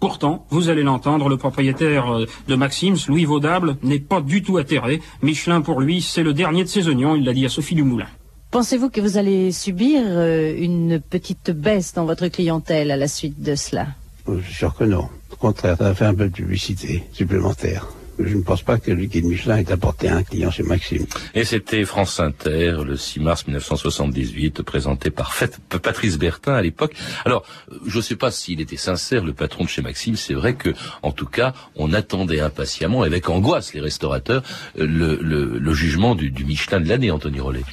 Pourtant, 0.00 0.46
vous 0.48 0.70
allez 0.70 0.82
l'entendre, 0.82 1.28
le 1.28 1.36
propriétaire 1.36 2.10
euh, 2.10 2.26
de 2.48 2.54
Maxims, 2.54 2.96
Louis 3.08 3.26
Vaudable, 3.26 3.76
n'est 3.82 4.00
pas 4.00 4.22
du 4.22 4.42
tout 4.42 4.56
atterré. 4.56 5.02
Michelin, 5.20 5.60
pour 5.60 5.82
lui, 5.82 6.00
c'est 6.00 6.22
le 6.22 6.32
dernier 6.32 6.64
de 6.64 6.68
ses 6.70 6.88
oignons, 6.88 7.14
il 7.14 7.24
l'a 7.24 7.34
dit 7.34 7.44
à 7.44 7.50
Sophie 7.50 7.74
Dumoulin. 7.74 8.06
Pensez-vous 8.50 8.88
que 8.88 9.02
vous 9.02 9.18
allez 9.18 9.52
subir 9.52 10.00
euh, 10.06 10.56
une 10.58 10.98
petite 10.98 11.50
baisse 11.50 11.92
dans 11.92 12.06
votre 12.06 12.28
clientèle 12.28 12.90
à 12.90 12.96
la 12.96 13.06
suite 13.06 13.42
de 13.42 13.54
cela? 13.54 13.88
Je 14.26 14.40
suis 14.40 14.54
sûr 14.54 14.74
que 14.74 14.84
non. 14.84 15.08
Au 15.30 15.36
contraire, 15.36 15.76
ça 15.76 15.84
va 15.84 15.94
faire 15.94 16.08
un 16.08 16.14
peu 16.14 16.28
de 16.30 16.34
publicité 16.34 17.04
supplémentaire 17.12 17.86
je 18.18 18.36
ne 18.36 18.42
pense 18.42 18.62
pas 18.62 18.78
que 18.78 18.90
le 18.90 19.04
guide 19.04 19.24
Michelin 19.24 19.58
ait 19.58 19.72
apporté 19.72 20.08
un 20.08 20.22
client 20.22 20.50
chez 20.50 20.62
Maxime. 20.62 21.06
Et 21.34 21.44
c'était 21.44 21.84
France 21.84 22.20
Inter, 22.20 22.78
le 22.84 22.96
6 22.96 23.20
mars 23.20 23.46
1978, 23.46 24.62
présenté 24.62 25.10
par 25.10 25.34
Patrice 25.82 26.18
Bertin 26.18 26.54
à 26.54 26.62
l'époque. 26.62 26.94
Alors, 27.24 27.44
je 27.86 27.96
ne 27.96 28.02
sais 28.02 28.16
pas 28.16 28.30
s'il 28.30 28.60
était 28.60 28.76
sincère, 28.76 29.24
le 29.24 29.32
patron 29.32 29.64
de 29.64 29.68
chez 29.68 29.82
Maxime. 29.82 30.16
C'est 30.16 30.34
vrai 30.34 30.54
que, 30.54 30.70
en 31.02 31.12
tout 31.12 31.26
cas, 31.26 31.54
on 31.76 31.92
attendait 31.92 32.40
impatiemment, 32.40 33.02
avec 33.02 33.28
angoisse, 33.28 33.74
les 33.74 33.80
restaurateurs, 33.80 34.42
le, 34.76 35.16
le, 35.16 35.74
jugement 35.74 36.14
du, 36.14 36.30
du 36.30 36.44
Michelin 36.44 36.80
de 36.80 36.88
l'année, 36.88 37.10
Anthony 37.10 37.40
Rollet. 37.40 37.64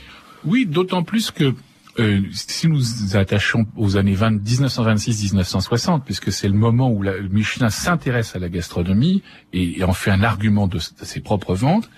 Oui, 0.46 0.66
d'autant 0.66 1.04
plus 1.04 1.32
que 1.32 1.54
euh, 2.00 2.22
si 2.32 2.68
nous 2.68 2.82
attachons 3.16 3.68
aux 3.76 3.98
années 3.98 4.16
1926-1960, 4.16 6.02
puisque 6.04 6.32
c'est 6.32 6.48
le 6.48 6.54
moment 6.54 6.90
où 6.92 7.04
Michelin 7.30 7.70
s'intéresse 7.70 8.36
à 8.36 8.40
la 8.40 8.50
gastronomie 8.50 9.22
et, 9.54 9.84
en 9.84 9.94
fait 9.94 10.12
un 10.12 10.24
argument 10.24 10.68
de, 10.68 10.80
ses 10.80 11.20
propres 11.20 11.56
ventes, 11.56 11.90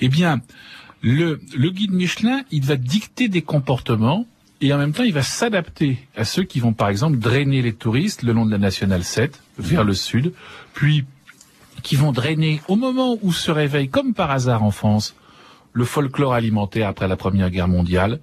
eh 0.00 0.08
bien, 0.08 0.40
le, 1.02 1.40
le 1.56 1.70
guide 1.70 1.92
Michelin, 1.92 2.42
il 2.50 2.64
va 2.64 2.76
dicter 2.76 3.28
des 3.28 3.42
comportements 3.42 4.26
et 4.60 4.72
en 4.72 4.78
même 4.78 4.92
temps, 4.92 5.04
il 5.04 5.12
va 5.12 5.22
s'adapter 5.22 5.98
à 6.16 6.24
ceux 6.24 6.42
qui 6.42 6.58
vont, 6.58 6.72
par 6.72 6.88
exemple, 6.88 7.18
drainer 7.18 7.62
les 7.62 7.72
touristes 7.72 8.22
le 8.22 8.32
long 8.32 8.44
de 8.44 8.50
la 8.50 8.58
Nationale 8.58 9.04
7 9.04 9.40
vers 9.58 9.84
le 9.84 9.94
sud, 9.94 10.32
puis 10.74 11.04
qui 11.82 11.94
vont 11.94 12.10
drainer 12.10 12.60
au 12.66 12.74
moment 12.74 13.18
où 13.22 13.32
se 13.32 13.52
réveille, 13.52 13.88
comme 13.88 14.14
par 14.14 14.32
hasard 14.32 14.64
en 14.64 14.72
France, 14.72 15.14
le 15.78 15.84
folklore 15.84 16.34
alimentaire 16.34 16.88
après 16.88 17.06
la 17.06 17.16
Première 17.16 17.50
Guerre 17.50 17.68
mondiale, 17.68 18.18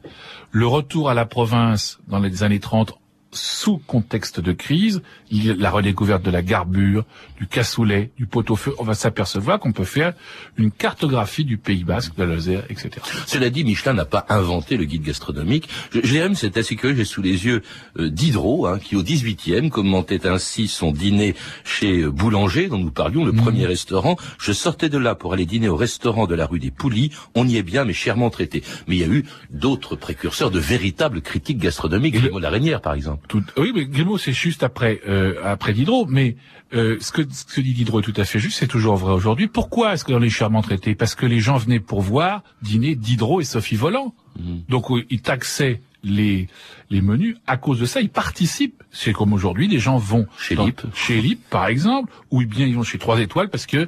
le 0.52 0.68
retour 0.68 1.10
à 1.10 1.14
la 1.14 1.26
province 1.26 2.00
dans 2.06 2.20
les 2.20 2.44
années 2.44 2.60
30 2.60 3.00
sous 3.36 3.78
contexte 3.78 4.40
de 4.40 4.52
crise, 4.54 5.02
la 5.32 5.70
redécouverte 5.70 6.24
de 6.24 6.32
la 6.32 6.42
garbure, 6.42 7.04
du 7.38 7.48
cassoulet, 7.48 8.12
du 8.18 8.26
pot-au-feu, 8.26 8.74
on 8.80 8.84
va 8.84 8.94
s'apercevoir 8.96 9.60
qu'on 9.60 9.72
peut 9.74 9.84
faire 9.84 10.14
une 10.58 10.72
cartographie 10.72 11.44
du 11.46 11.58
Pays 11.58 11.84
Basque, 11.84 12.16
de 12.16 12.24
la 12.24 12.34
Lozère, 12.34 12.64
etc. 12.70 12.92
Cela 13.28 13.50
dit, 13.50 13.64
Michelin 13.64 13.94
n'a 13.94 14.06
pas 14.06 14.26
inventé 14.30 14.78
le 14.78 14.86
guide 14.86 15.04
gastronomique. 15.04 15.68
Dirais 15.94 16.20
même, 16.30 16.36
c'est 16.36 16.58
assez 16.58 16.76
curieux, 16.76 16.96
j'ai 16.96 17.06
sous 17.06 17.22
les 17.22 17.46
yeux 17.46 17.62
euh, 18.00 18.10
Diderot, 18.10 18.68
hein, 18.68 18.80
qui 18.80 18.96
au 18.96 19.04
18e 19.04 19.70
commentait 19.70 20.26
ainsi 20.28 20.68
son 20.68 20.92
dîner 20.92 21.36
chez 21.66 22.02
euh, 22.02 22.12
Boulanger, 22.12 22.70
dont 22.70 22.78
nous 22.78 22.92
parlions, 22.92 23.26
le 23.26 23.34
Mhm. 23.34 23.42
premier 23.42 23.66
restaurant. 23.66 24.16
Je 24.40 24.54
sortais 24.54 24.88
de 24.90 24.98
là 24.98 25.14
pour 25.16 25.34
aller 25.34 25.46
dîner 25.46 25.68
au 25.68 25.76
restaurant 25.76 26.26
de 26.26 26.36
la 26.36 26.46
rue 26.46 26.60
des 26.60 26.72
Poulies. 26.72 27.12
On 27.36 27.46
y 27.48 27.58
est 27.58 27.64
bien, 27.64 27.84
mais 27.84 27.94
chèrement 27.94 28.30
traité. 28.30 28.64
Mais 28.88 28.96
il 28.96 29.02
y 29.02 29.04
a 29.04 29.08
eu 29.08 29.26
d'autres 29.52 29.96
précurseurs 29.98 30.52
de 30.52 30.60
véritables 30.60 31.22
critiques 31.22 31.58
gastronomiques, 31.58 32.16
Grimaud 32.16 32.40
Larenière, 32.40 32.80
par 32.82 32.94
exemple. 32.94 33.25
Tout, 33.28 33.44
oui, 33.58 33.72
mais 33.74 33.86
Grimaud, 33.86 34.18
c'est 34.18 34.34
juste 34.34 34.64
après 34.64 35.02
euh, 35.08 35.36
après 35.44 35.74
Diderot. 35.74 36.06
Mais 36.08 36.36
euh, 36.74 36.98
ce, 37.00 37.12
que, 37.12 37.22
ce 37.32 37.46
que 37.46 37.62
dit 37.62 37.74
Diderot 37.74 38.00
est 38.02 38.04
tout 38.04 38.14
à 38.18 38.26
fait 38.26 38.40
juste, 38.40 38.58
c'est 38.60 38.68
toujours 38.68 38.96
vrai 38.98 39.14
aujourd'hui. 39.14 39.48
Pourquoi 39.48 39.94
est-ce 39.94 40.04
que 40.04 40.12
dans 40.12 40.20
les 40.20 40.30
charmants 40.30 40.62
traités 40.62 40.96
Parce 40.96 41.16
que 41.16 41.26
les 41.26 41.40
gens 41.40 41.58
venaient 41.58 41.80
pour 41.80 42.02
voir 42.02 42.44
dîner 42.62 42.96
Diderot 42.96 43.42
et 43.42 43.46
Sophie 43.46 43.76
Volant. 43.76 44.14
Donc 44.70 44.92
euh, 44.92 45.04
ils 45.10 45.22
taxaient 45.22 45.82
les 46.04 46.48
les 46.92 47.02
menus 47.02 47.36
à 47.48 47.58
cause 47.58 47.80
de 47.80 47.86
ça. 47.86 48.02
Ils 48.02 48.10
participent. 48.10 48.84
C'est 48.92 49.12
comme 49.14 49.34
aujourd'hui, 49.34 49.68
les 49.68 49.80
gens 49.80 49.98
vont 49.98 50.28
Chez 50.38 50.56
Lippe. 50.56 50.82
chez 50.94 51.20
Lippe, 51.22 51.50
par 51.50 51.66
exemple, 51.68 52.12
ou 52.32 52.46
bien 52.46 52.66
ils 52.68 52.76
vont 52.76 52.84
chez 52.84 52.98
Trois 53.00 53.20
Étoiles 53.22 53.50
parce 53.50 53.66
que 53.66 53.88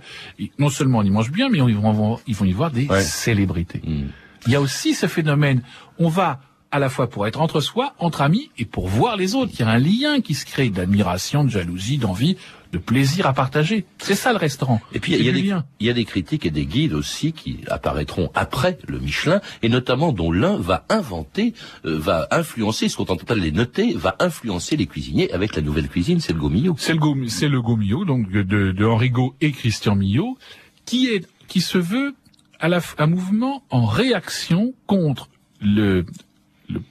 non 0.58 0.70
seulement 0.70 1.02
ils 1.04 1.12
mangent 1.12 1.32
bien, 1.32 1.50
mais 1.50 1.60
ils 1.60 1.76
vont 1.78 2.20
ils 2.26 2.36
vont 2.36 2.46
y 2.46 2.54
voir 2.54 2.72
des 2.72 2.88
Ouais. 2.88 3.02
célébrités. 3.02 3.82
Mm. 3.86 4.08
Il 4.48 4.54
y 4.54 4.56
a 4.56 4.62
aussi 4.62 4.94
ce 4.94 5.08
phénomène. 5.08 5.62
On 6.00 6.08
va 6.10 6.40
à 6.72 6.80
la 6.80 6.90
fois 6.90 7.10
pour 7.10 7.26
être 7.28 7.40
entre 7.42 7.62
soi, 7.62 7.94
entre 8.00 8.22
amis, 8.22 8.52
et 8.58 8.66
pour 8.66 8.88
voir 8.88 9.16
les 9.16 9.36
autres. 9.36 9.52
Il 9.56 9.60
y 9.62 9.64
a 9.64 9.70
un 9.70 9.78
lien 9.80 10.22
qui 10.22 10.34
se 10.34 10.46
crée 10.46 10.70
d'admiration, 10.70 11.44
de 11.44 11.50
jalousie, 11.50 11.98
d'envie, 11.98 12.36
de 12.74 12.78
plaisir 12.78 13.26
à 13.28 13.34
partager. 13.34 13.86
C'est 14.00 14.16
ça 14.16 14.34
le 14.34 14.38
restaurant. 14.38 14.82
Et 14.94 15.00
puis 15.00 15.14
il 15.14 15.24
y, 15.24 15.30
a 15.30 15.32
des, 15.32 15.40
il 15.80 15.88
y 15.88 15.90
a 15.90 15.94
des 15.94 16.04
critiques 16.04 16.46
et 16.46 16.52
des 16.52 16.66
guides 16.66 16.92
aussi 16.94 17.32
qui 17.32 17.60
apparaîtront 17.70 18.30
après 18.36 18.78
le 18.88 19.00
Michelin, 19.00 19.40
et 19.64 19.70
notamment 19.70 20.12
dont 20.12 20.32
l'un 20.34 20.58
va 20.58 20.84
inventer, 20.90 21.54
euh, 21.86 21.98
va 21.98 22.28
influencer, 22.32 22.90
ce 22.90 22.98
qu'on 22.98 23.06
pas 23.06 23.36
les 23.36 23.52
noter, 23.54 23.94
va 23.94 24.18
influencer 24.20 24.76
les 24.76 24.86
cuisiniers 24.88 25.32
avec 25.32 25.56
la 25.56 25.62
nouvelle 25.62 25.88
cuisine, 25.88 26.20
c'est 26.20 26.34
le 26.34 26.40
Gomillot. 26.40 26.76
C'est 26.78 26.92
le, 26.94 27.00
Go- 27.00 27.16
c'est 27.30 27.48
le 27.48 27.62
Go-Millot, 27.62 28.04
donc 28.04 28.30
de, 28.30 28.44
de 28.44 28.86
Henri 28.86 29.10
Gau 29.12 29.36
et 29.40 29.54
Christian 29.54 29.96
Millot, 29.96 30.38
qui 30.86 31.08
est, 31.08 31.26
qui 31.48 31.62
se 31.62 31.78
veut 31.78 32.14
à 32.60 32.68
la, 32.68 32.82
un 32.98 33.08
mouvement 33.08 33.64
en 33.70 33.86
réaction 33.86 34.74
contre 34.88 35.30
le- 35.62 36.06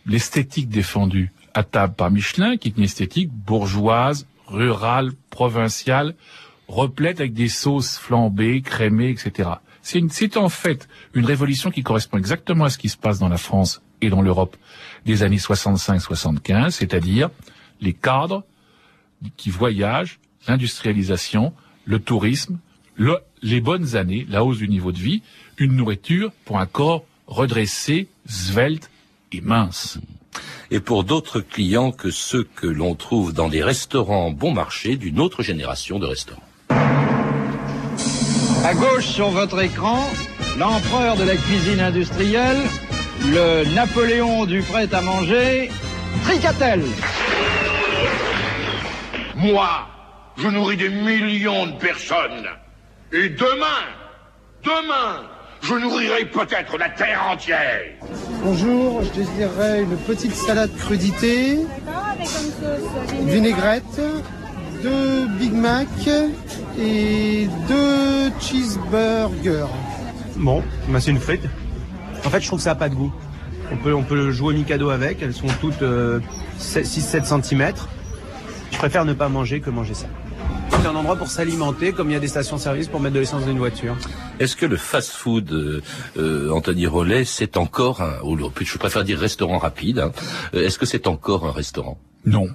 l'esthétique 0.07 0.69
défendue 0.69 1.33
à 1.55 1.63
table 1.63 1.95
par 1.95 2.11
Michelin, 2.11 2.57
qui 2.57 2.69
est 2.69 2.77
une 2.77 2.85
esthétique 2.85 3.31
bourgeoise, 3.31 4.27
rurale, 4.47 5.13
provinciale, 5.31 6.15
replète 6.69 7.21
avec 7.21 7.33
des 7.33 7.49
sauces 7.49 7.97
flambées, 7.99 8.61
crémées, 8.63 9.11
etc. 9.11 9.51
C'est, 9.83 10.37
en 10.37 10.49
fait 10.49 10.89
une 11.15 11.25
révolution 11.25 11.71
qui 11.71 11.83
correspond 11.83 12.19
exactement 12.19 12.65
à 12.65 12.71
ce 12.71 12.79
qui 12.79 12.89
se 12.89 12.97
passe 12.97 13.19
dans 13.21 13.29
la 13.29 13.39
France 13.39 13.81
et 14.01 14.11
dans 14.11 14.21
l'Europe 14.21 14.57
des 15.05 15.23
années 15.23 15.37
65-75, 15.39 16.71
c'est-à-dire 16.71 17.31
les 17.81 17.93
cadres 17.93 18.45
qui 19.37 19.51
voyagent, 19.51 20.19
l'industrialisation, 20.49 21.53
le 21.85 21.99
tourisme, 22.01 22.59
le- 22.97 23.19
les 23.43 23.61
bonnes 23.61 23.95
années, 23.97 24.27
la 24.29 24.45
hausse 24.45 24.59
du 24.59 24.69
niveau 24.69 24.91
de 24.93 24.99
vie, 24.99 25.23
une 25.59 25.77
nourriture 25.77 26.33
pour 26.45 26.59
un 26.59 26.67
corps 26.67 27.05
redressé, 27.27 28.09
svelte 28.27 28.91
et 29.37 29.41
mince. 29.41 29.99
Et 30.71 30.81
pour 30.81 31.05
d'autres 31.05 31.41
clients 31.41 31.93
que 31.93 32.11
ceux 32.11 32.45
que 32.45 32.67
l'on 32.67 32.95
trouve 32.95 33.33
dans 33.33 33.49
des 33.49 33.63
restaurants 33.63 34.31
bon 34.31 34.53
marché 34.53 34.97
d'une 34.97 35.21
autre 35.21 35.43
génération 35.43 35.99
de 35.99 36.07
restaurants. 36.07 36.43
À 38.65 38.75
gauche 38.75 39.07
sur 39.07 39.29
votre 39.29 39.61
écran, 39.61 40.11
l'empereur 40.59 41.17
de 41.17 41.25
la 41.25 41.37
cuisine 41.37 41.81
industrielle, 41.81 42.63
le 43.27 43.65
Napoléon 43.75 44.45
du 44.45 44.61
prêt-à-manger, 44.63 45.71
Tricatel. 46.25 46.83
Moi, 49.37 49.87
je 50.37 50.49
nourris 50.49 50.77
des 50.77 50.89
millions 50.89 51.67
de 51.67 51.77
personnes. 51.79 52.49
Et 53.13 53.29
demain, 53.29 53.85
demain, 54.65 55.23
je 55.63 55.75
nourrirai 55.75 56.25
peut-être 56.25 56.77
la 56.79 56.89
terre 56.89 57.23
entière. 57.31 57.83
Bonjour, 58.43 59.03
je 59.03 59.21
désirerais 59.21 59.83
une 59.83 59.97
petite 59.97 60.35
salade 60.35 60.75
crudité, 60.77 61.59
vinaigrette, 63.25 64.01
deux 64.83 65.27
Big 65.39 65.53
Mac 65.53 65.89
et 66.79 67.49
deux 67.69 68.31
cheeseburgers. 68.41 69.67
Bon, 70.37 70.63
bah 70.89 71.01
c'est 71.01 71.11
une 71.11 71.21
frite. 71.21 71.43
En 72.25 72.31
fait, 72.31 72.41
je 72.41 72.47
trouve 72.47 72.59
que 72.59 72.65
ça 72.65 72.71
n'a 72.71 72.77
pas 72.77 72.89
de 72.89 72.95
goût. 72.95 73.13
On 73.73 73.77
peut, 73.77 73.95
on 73.95 74.03
peut 74.03 74.31
jouer 74.31 74.55
au 74.55 74.57
Mikado 74.57 74.91
avec, 74.91 75.23
elles 75.23 75.35
sont 75.35 75.49
toutes 75.61 75.83
euh, 75.83 76.21
6-7 76.61 77.43
cm. 77.43 77.73
Je 78.71 78.79
préfère 78.79 79.05
ne 79.05 79.13
pas 79.13 79.29
manger 79.29 79.61
que 79.61 79.71
manger 79.71 79.95
ça. 79.95 80.07
C'est 80.71 80.87
un 80.87 80.95
endroit 80.95 81.17
pour 81.17 81.29
s'alimenter, 81.29 81.93
comme 81.93 82.11
il 82.11 82.13
y 82.13 82.17
a 82.17 82.21
des 82.21 82.29
stations-service 82.29 82.89
pour 82.89 83.01
mettre 83.01 83.15
de 83.15 83.21
l'essence 83.21 83.45
dans 83.45 83.51
une 83.51 83.59
voiture. 83.59 83.97
Est-ce 84.39 84.57
que 84.57 84.67
le 84.67 84.77
fast-food, 84.77 85.51
euh, 85.53 85.83
euh, 86.17 86.51
Anthony 86.51 86.87
Rollet, 86.87 87.25
c'est 87.25 87.57
encore 87.57 88.03
un, 88.03 88.21
ou 88.23 88.39
je 88.61 88.79
préfère 88.79 89.05
dire 89.05 89.19
restaurant 89.19 89.59
rapide, 89.59 89.99
hein, 89.99 90.13
euh, 90.55 90.65
est-ce 90.67 90.79
que 90.79 90.87
c'est 90.87 91.07
encore 91.07 91.47
un 91.47 91.53
restaurant? 91.53 91.99
Non. 92.25 92.49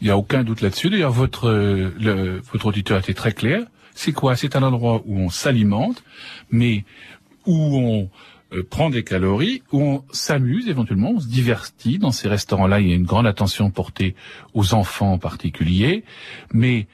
Il 0.00 0.06
n'y 0.06 0.10
a 0.10 0.18
aucun 0.18 0.44
doute 0.44 0.60
là-dessus. 0.60 0.90
D'ailleurs, 0.90 1.12
votre, 1.12 1.48
euh, 1.48 1.90
le- 1.98 2.42
votre 2.52 2.66
auditeur 2.66 2.96
a 2.96 3.00
été 3.00 3.14
très 3.14 3.32
clair. 3.32 3.62
C'est 3.94 4.12
quoi? 4.12 4.36
C'est 4.36 4.56
un 4.56 4.62
endroit 4.62 5.02
où 5.06 5.18
on 5.18 5.30
s'alimente, 5.30 6.02
mais 6.50 6.84
où 7.46 7.56
on 7.78 8.10
euh, 8.52 8.62
prend 8.68 8.90
des 8.90 9.04
calories, 9.04 9.62
où 9.72 9.80
on 9.82 10.04
s'amuse 10.10 10.68
éventuellement, 10.68 11.12
on 11.16 11.20
se 11.20 11.28
divertit. 11.28 11.98
Dans 11.98 12.10
ces 12.10 12.28
restaurants-là, 12.28 12.80
il 12.80 12.88
y 12.88 12.92
a 12.92 12.96
une 12.96 13.04
grande 13.06 13.26
attention 13.26 13.70
portée 13.70 14.14
aux 14.52 14.74
enfants 14.74 15.12
en 15.12 15.18
particulier. 15.18 16.04
Mais 16.52 16.86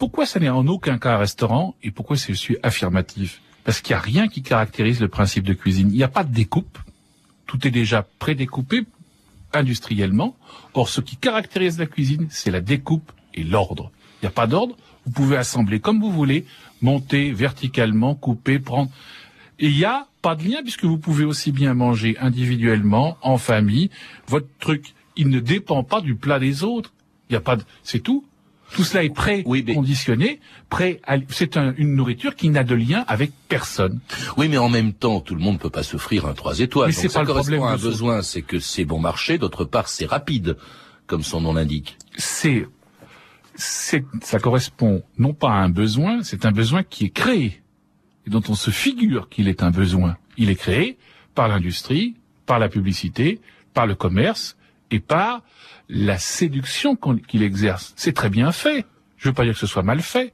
pourquoi 0.00 0.24
ça 0.24 0.40
n'est 0.40 0.48
en 0.48 0.66
aucun 0.66 0.96
cas 0.96 1.16
un 1.16 1.18
restaurant 1.18 1.76
et 1.82 1.90
pourquoi 1.90 2.16
je 2.16 2.32
suis 2.32 2.56
affirmatif? 2.62 3.42
Parce 3.64 3.82
qu'il 3.82 3.94
n'y 3.94 3.98
a 3.98 4.02
rien 4.02 4.28
qui 4.28 4.42
caractérise 4.42 4.98
le 4.98 5.08
principe 5.08 5.44
de 5.44 5.52
cuisine. 5.52 5.90
Il 5.90 5.96
n'y 5.96 6.02
a 6.02 6.08
pas 6.08 6.24
de 6.24 6.32
découpe. 6.32 6.78
Tout 7.46 7.68
est 7.68 7.70
déjà 7.70 8.02
prédécoupé 8.18 8.86
industriellement. 9.52 10.36
Or, 10.72 10.88
ce 10.88 11.02
qui 11.02 11.16
caractérise 11.16 11.78
la 11.78 11.84
cuisine, 11.84 12.28
c'est 12.30 12.50
la 12.50 12.62
découpe 12.62 13.12
et 13.34 13.44
l'ordre. 13.44 13.92
Il 14.14 14.24
n'y 14.24 14.28
a 14.28 14.32
pas 14.32 14.46
d'ordre. 14.46 14.74
Vous 15.04 15.12
pouvez 15.12 15.36
assembler 15.36 15.80
comme 15.80 16.00
vous 16.00 16.10
voulez, 16.10 16.46
monter 16.80 17.30
verticalement, 17.32 18.14
couper, 18.14 18.58
prendre. 18.58 18.90
Et 19.58 19.66
il 19.66 19.76
n'y 19.76 19.84
a 19.84 20.06
pas 20.22 20.34
de 20.34 20.44
lien 20.44 20.62
puisque 20.62 20.84
vous 20.84 20.96
pouvez 20.96 21.26
aussi 21.26 21.52
bien 21.52 21.74
manger 21.74 22.16
individuellement, 22.20 23.18
en 23.20 23.36
famille. 23.36 23.90
Votre 24.28 24.48
truc, 24.60 24.94
il 25.16 25.28
ne 25.28 25.40
dépend 25.40 25.84
pas 25.84 26.00
du 26.00 26.14
plat 26.14 26.38
des 26.38 26.64
autres. 26.64 26.94
Il 27.28 27.34
n'y 27.34 27.36
a 27.36 27.42
pas 27.42 27.56
de, 27.56 27.64
c'est 27.82 28.00
tout. 28.00 28.24
Tout 28.72 28.84
cela 28.84 29.02
est 29.04 29.10
pré-conditionné, 29.14 30.40
prêt 30.68 31.00
à- 31.06 31.16
c'est 31.28 31.56
un- 31.56 31.74
une 31.76 31.94
nourriture 31.94 32.36
qui 32.36 32.48
n'a 32.50 32.64
de 32.64 32.74
lien 32.74 33.04
avec 33.08 33.32
personne. 33.48 34.00
Oui, 34.36 34.48
mais 34.48 34.58
en 34.58 34.68
même 34.68 34.92
temps, 34.92 35.20
tout 35.20 35.34
le 35.34 35.40
monde 35.40 35.54
ne 35.54 35.58
peut 35.58 35.70
pas 35.70 35.82
s'offrir 35.82 36.26
un 36.26 36.34
3 36.34 36.60
étoiles. 36.60 36.88
Mais 36.88 36.92
c'est 36.92 37.08
ça 37.08 37.20
pas 37.20 37.22
le 37.22 37.26
correspond 37.28 37.52
problème 37.56 37.68
à 37.68 37.72
un 37.74 37.76
besoin, 37.90 38.22
c'est 38.22 38.42
que 38.42 38.58
c'est 38.60 38.84
bon 38.84 38.98
marché, 39.00 39.38
d'autre 39.38 39.64
part 39.64 39.88
c'est 39.88 40.06
rapide, 40.06 40.56
comme 41.06 41.22
son 41.22 41.40
nom 41.40 41.52
l'indique. 41.52 41.96
c'est, 42.16 42.66
c'est, 43.56 44.04
ça 44.22 44.38
correspond 44.38 45.02
non 45.18 45.34
pas 45.34 45.50
à 45.50 45.54
un 45.56 45.68
besoin, 45.68 46.22
c'est 46.22 46.46
un 46.46 46.52
besoin 46.52 46.82
qui 46.82 47.06
est 47.06 47.10
créé 47.10 47.60
et 48.26 48.30
dont 48.30 48.42
on 48.48 48.54
se 48.54 48.70
figure 48.70 49.28
qu'il 49.28 49.48
est 49.48 49.62
un 49.62 49.70
besoin. 49.70 50.16
Il 50.36 50.48
est 50.50 50.54
créé 50.56 50.96
par 51.34 51.48
l'industrie, 51.48 52.14
par 52.46 52.58
la 52.58 52.68
publicité, 52.68 53.40
par 53.74 53.86
le 53.86 53.94
commerce 53.94 54.56
et 54.90 55.00
par 55.00 55.42
la 55.88 56.18
séduction 56.18 56.96
qu'il 57.28 57.42
exerce. 57.42 57.92
C'est 57.96 58.12
très 58.12 58.30
bien 58.30 58.52
fait. 58.52 58.86
Je 59.16 59.28
veux 59.28 59.34
pas 59.34 59.44
dire 59.44 59.54
que 59.54 59.58
ce 59.60 59.66
soit 59.66 59.82
mal 59.82 60.00
fait. 60.00 60.32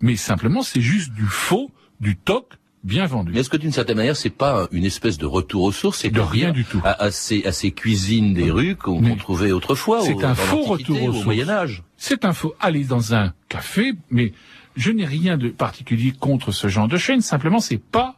Mais 0.00 0.16
simplement, 0.16 0.62
c'est 0.62 0.80
juste 0.80 1.12
du 1.12 1.24
faux, 1.24 1.70
du 2.00 2.16
toc 2.16 2.54
bien 2.82 3.06
vendu. 3.06 3.32
Mais 3.32 3.40
est-ce 3.40 3.50
que 3.50 3.56
d'une 3.56 3.72
certaine 3.72 3.96
manière, 3.96 4.16
c'est 4.16 4.30
pas 4.30 4.66
une 4.72 4.84
espèce 4.84 5.18
de 5.18 5.26
retour 5.26 5.64
aux 5.64 5.72
sources? 5.72 5.98
C'est 6.00 6.10
De 6.10 6.20
rien 6.20 6.50
du 6.50 6.64
tout. 6.64 6.80
À, 6.84 7.02
à 7.04 7.10
ces, 7.10 7.44
à 7.44 7.52
ces 7.52 7.72
cuisines 7.72 8.34
des 8.34 8.50
rues 8.50 8.76
qu'on 8.76 9.16
trouvait 9.16 9.52
autrefois, 9.52 10.02
C'est 10.02 10.24
un 10.24 10.34
faux 10.34 10.62
retour 10.62 11.02
ou 11.02 11.06
aux 11.06 11.08
au 11.08 11.12
sources. 11.12 11.24
Moyen 11.24 11.48
Âge. 11.48 11.82
C'est 11.96 12.24
un 12.24 12.32
faux. 12.32 12.54
Aller 12.60 12.84
dans 12.84 13.14
un 13.14 13.34
café, 13.48 13.92
mais 14.10 14.32
je 14.76 14.90
n'ai 14.90 15.04
rien 15.04 15.36
de 15.36 15.48
particulier 15.48 16.12
contre 16.12 16.52
ce 16.52 16.68
genre 16.68 16.88
de 16.88 16.96
chaîne. 16.96 17.20
Simplement, 17.20 17.60
c'est 17.60 17.80
pas 17.82 18.16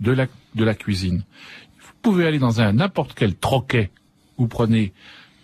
de 0.00 0.12
la 0.12 0.26
de 0.54 0.64
la 0.64 0.74
cuisine. 0.74 1.24
Vous 1.80 1.92
pouvez 2.02 2.26
aller 2.26 2.38
dans 2.38 2.60
un 2.60 2.72
n'importe 2.72 3.12
quel 3.14 3.34
troquet. 3.34 3.90
Vous 4.40 4.48
prenez 4.48 4.92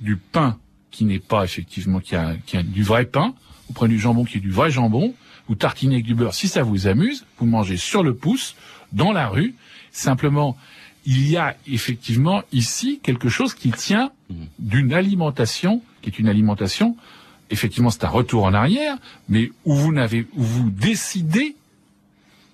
du 0.00 0.16
pain 0.16 0.58
qui 0.90 1.04
n'est 1.04 1.18
pas 1.18 1.44
effectivement 1.44 2.00
qui 2.00 2.16
a, 2.16 2.34
du 2.64 2.82
vrai 2.82 3.04
pain. 3.04 3.34
Vous 3.68 3.74
prenez 3.74 3.94
du 3.94 4.00
jambon 4.00 4.24
qui 4.24 4.38
est 4.38 4.40
du 4.40 4.50
vrai 4.50 4.70
jambon. 4.70 5.14
Vous 5.48 5.54
tartinez 5.54 5.96
avec 5.96 6.06
du 6.06 6.14
beurre. 6.14 6.34
Si 6.34 6.48
ça 6.48 6.62
vous 6.62 6.86
amuse, 6.86 7.26
vous 7.38 7.46
mangez 7.46 7.76
sur 7.76 8.02
le 8.02 8.14
pouce, 8.14 8.56
dans 8.92 9.12
la 9.12 9.28
rue. 9.28 9.54
Simplement, 9.92 10.56
il 11.04 11.28
y 11.28 11.36
a 11.36 11.56
effectivement 11.66 12.42
ici 12.52 13.00
quelque 13.02 13.28
chose 13.28 13.52
qui 13.52 13.70
tient 13.70 14.10
d'une 14.58 14.94
alimentation 14.94 15.82
qui 16.00 16.08
est 16.08 16.18
une 16.18 16.28
alimentation, 16.28 16.96
effectivement 17.50 17.90
c'est 17.90 18.04
un 18.04 18.08
retour 18.08 18.44
en 18.44 18.54
arrière, 18.54 18.96
mais 19.28 19.50
où 19.64 19.74
vous 19.74 19.92
n'avez, 19.92 20.26
où 20.36 20.42
vous 20.42 20.70
décidez 20.70 21.56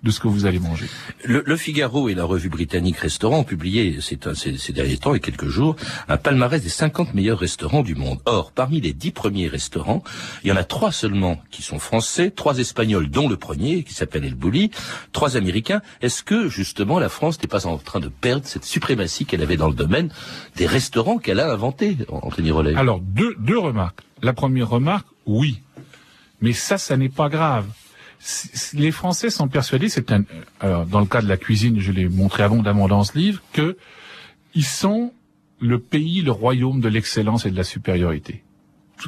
de 0.03 0.11
ce 0.11 0.21
que 0.21 0.29
vous 0.29 0.47
allez 0.47 0.59
manger. 0.59 0.87
Le, 1.25 1.43
le 1.47 1.57
Figaro 1.57 2.09
et 2.09 2.15
la 2.15 2.25
revue 2.25 2.49
britannique 2.49 2.97
Restaurant 2.97 3.39
ont 3.41 3.45
publié 3.45 4.01
ces, 4.01 4.19
ces, 4.35 4.59
ces 4.59 4.73
derniers 4.73 4.97
temps 4.97 5.15
et 5.15 5.21
quelques 5.21 5.49
jours 5.49 5.77
un 6.09 6.17
palmarès 6.17 6.63
des 6.63 6.69
50 6.69 7.15
meilleurs 7.15 7.39
restaurants 7.39 7.83
du 7.83 7.95
monde. 7.95 8.19
Or, 8.25 8.53
parmi 8.53 8.81
les 8.81 8.93
10 8.93 9.13
premiers 9.13 9.49
restaurants, 9.49 10.03
il 10.43 10.49
y 10.49 10.53
en 10.53 10.57
a 10.57 10.65
trois 10.65 10.93
seulement 10.93 11.41
qui 11.51 11.63
sont 11.63 11.79
français, 11.79 12.31
trois 12.31 12.59
espagnols 12.59 13.09
dont 13.11 13.29
le 13.29 13.37
premier 13.37 13.85
qui 13.85 13.95
s'appelle 13.95 14.25
El 14.25 14.35
Bulli, 14.35 14.71
trois 15.13 15.37
américains. 15.37 15.83
Est-ce 16.01 16.23
que 16.23 16.49
justement 16.49 16.99
la 16.99 17.09
France 17.09 17.41
n'est 17.41 17.49
pas 17.49 17.67
en 17.67 17.79
train 17.79 18.01
de 18.01 18.09
perdre 18.09 18.47
cette 18.47 18.65
suprématie 18.65 19.25
qu'elle 19.25 19.43
avait 19.43 19.57
dans 19.57 19.69
le 19.69 19.75
domaine 19.75 20.13
des 20.57 20.67
restaurants 20.67 21.19
qu'elle 21.19 21.41
a 21.41 21.53
inventés, 21.53 21.97
Anthony 22.09 22.51
Rollet? 22.51 22.75
Alors, 22.75 23.01
deux, 23.01 23.37
deux 23.39 23.59
remarques. 23.59 24.01
La 24.23 24.33
première 24.33 24.69
remarque, 24.69 25.07
oui. 25.27 25.61
Mais 26.41 26.53
ça, 26.53 26.79
ça 26.79 26.97
n'est 26.97 27.09
pas 27.09 27.29
grave 27.29 27.67
les 28.75 28.93
Français 28.93 29.31
sont 29.31 29.49
persuadés, 29.49 29.89
c'est 29.89 30.13
un, 30.13 30.25
alors 30.61 30.87
dans 30.87 31.01
le 31.01 31.07
cas 31.07 31.23
de 31.23 31.29
la 31.29 31.37
cuisine, 31.37 31.81
je 31.81 31.93
l'ai 31.93 32.09
montré 32.09 32.43
abondamment 32.43 32.87
dans 32.89 33.05
ce 33.05 33.19
livre, 33.19 33.43
que 33.53 33.77
ils 34.55 34.65
sont 34.65 35.13
le 35.59 35.79
pays, 35.79 36.23
le 36.23 36.33
royaume 36.33 36.81
de 36.81 36.89
l'excellence 36.89 37.47
et 37.47 37.51
de 37.51 37.57
la 37.57 37.65
supériorité, 37.65 38.43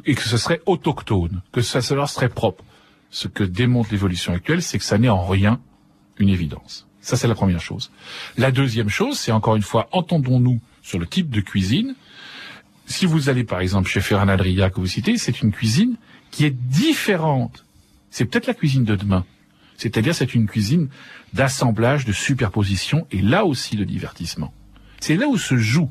et 0.06 0.14
que 0.14 0.22
ce 0.22 0.36
serait 0.36 0.62
autochtone, 0.66 1.42
que 1.52 1.60
ça, 1.60 1.80
leur 1.94 2.08
serait 2.08 2.28
propre. 2.28 2.64
Ce 3.10 3.28
que 3.28 3.44
démontre 3.44 3.92
l'évolution 3.92 4.32
actuelle, 4.32 4.62
c'est 4.62 4.78
que 4.78 4.84
ça 4.84 4.98
n'est 4.98 5.08
en 5.08 5.24
rien 5.26 5.60
une 6.18 6.28
évidence. 6.28 6.88
Ça, 7.00 7.16
c'est 7.16 7.28
la 7.28 7.34
première 7.34 7.60
chose. 7.60 7.92
La 8.36 8.50
deuxième 8.50 8.88
chose, 8.88 9.18
c'est 9.18 9.30
encore 9.30 9.56
une 9.56 9.62
fois, 9.62 9.88
entendons-nous 9.92 10.60
sur 10.82 10.98
le 10.98 11.06
type 11.06 11.30
de 11.30 11.40
cuisine. 11.40 11.94
Si 12.86 13.06
vous 13.06 13.28
allez 13.28 13.44
par 13.44 13.60
exemple 13.60 13.88
chez 13.88 14.00
Ferran 14.00 14.28
Adria 14.28 14.70
que 14.70 14.80
vous 14.80 14.86
citez, 14.86 15.18
c'est 15.18 15.42
une 15.42 15.52
cuisine 15.52 15.96
qui 16.30 16.44
est 16.44 16.50
différente 16.50 17.64
c'est 18.14 18.26
peut-être 18.26 18.46
la 18.46 18.54
cuisine 18.54 18.84
de 18.84 18.94
demain. 18.94 19.26
C'est-à-dire 19.76 20.14
c'est 20.14 20.36
une 20.36 20.46
cuisine 20.46 20.88
d'assemblage, 21.32 22.04
de 22.04 22.12
superposition 22.12 23.08
et 23.10 23.20
là 23.20 23.44
aussi 23.44 23.76
le 23.76 23.84
divertissement. 23.84 24.54
C'est 25.00 25.16
là 25.16 25.26
où 25.26 25.36
se 25.36 25.56
joue 25.56 25.90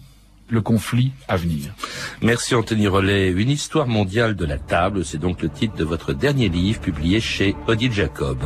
le 0.53 0.61
conflit 0.61 1.11
à 1.27 1.35
venir. 1.35 1.73
Merci 2.21 2.55
Anthony 2.55 2.87
Rollet. 2.87 3.29
Une 3.29 3.49
histoire 3.49 3.87
mondiale 3.87 4.35
de 4.35 4.45
la 4.45 4.57
table, 4.57 5.03
c'est 5.03 5.17
donc 5.17 5.41
le 5.41 5.49
titre 5.49 5.75
de 5.75 5.83
votre 5.83 6.13
dernier 6.13 6.47
livre 6.47 6.79
publié 6.79 7.19
chez 7.19 7.55
Odile 7.67 7.91
Jacob. 7.91 8.37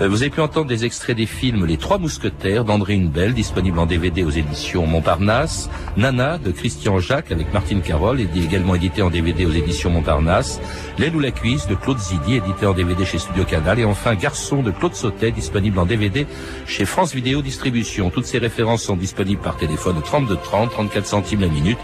Euh, 0.00 0.08
vous 0.08 0.22
avez 0.22 0.30
pu 0.30 0.40
entendre 0.40 0.66
des 0.66 0.84
extraits 0.84 1.16
des 1.16 1.26
films 1.26 1.66
Les 1.66 1.76
Trois 1.76 1.98
Mousquetaires 1.98 2.64
d'André 2.64 2.94
Hunebelle, 2.94 3.34
disponible 3.34 3.78
en 3.78 3.86
DVD 3.86 4.24
aux 4.24 4.30
éditions 4.30 4.86
Montparnasse, 4.86 5.70
Nana 5.96 6.38
de 6.38 6.50
Christian 6.50 6.98
Jacques 6.98 7.30
avec 7.30 7.52
Martine 7.52 7.82
Carole, 7.82 8.20
également 8.20 8.74
édité 8.74 9.02
en 9.02 9.10
DVD 9.10 9.44
aux 9.44 9.52
éditions 9.52 9.90
Montparnasse, 9.90 10.60
L'aile 10.98 11.14
ou 11.14 11.20
la 11.20 11.30
cuisse 11.30 11.66
de 11.66 11.74
Claude 11.74 11.98
Zidi, 11.98 12.36
édité 12.36 12.66
en 12.66 12.72
DVD 12.72 13.04
chez 13.04 13.18
Studio 13.18 13.44
Canal, 13.44 13.80
et 13.80 13.84
enfin 13.84 14.14
Garçon 14.14 14.62
de 14.62 14.70
Claude 14.70 14.94
Sautet, 14.94 15.32
disponible 15.32 15.78
en 15.78 15.86
DVD 15.86 16.26
chez 16.66 16.84
France 16.84 17.14
Vidéo 17.14 17.42
Distribution. 17.42 18.10
Toutes 18.10 18.26
ces 18.26 18.38
références 18.38 18.82
sont 18.82 18.96
disponibles 18.96 19.42
par 19.42 19.56
téléphone 19.56 19.98
au 19.98 20.00
32 20.00 20.36
30, 20.36 20.70
34 20.70 21.06
centimes 21.06 21.33
la 21.42 21.48
minute 21.48 21.78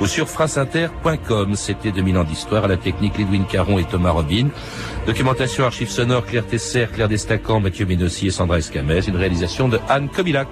ou 0.00 0.06
sur. 0.06 0.26
C'était 1.54 1.92
2000 1.92 2.18
ans 2.18 2.24
d'histoire 2.24 2.64
à 2.64 2.68
la 2.68 2.76
technique 2.76 3.18
Lidwin 3.18 3.44
Caron 3.44 3.78
et 3.78 3.84
Thomas 3.84 4.10
Robin. 4.10 4.48
Documentation 5.06 5.64
archives 5.64 5.90
sonores 5.90 6.26
Claire 6.26 6.46
Tesser, 6.46 6.86
Claire 6.92 7.08
Destacan, 7.08 7.60
Mathieu 7.60 7.86
Ménossi 7.86 8.28
et 8.28 8.30
Sandra 8.30 8.58
Escamès. 8.58 9.06
Une 9.06 9.16
réalisation 9.16 9.68
de 9.68 9.78
Anne 9.88 10.08
Kobilac. 10.08 10.48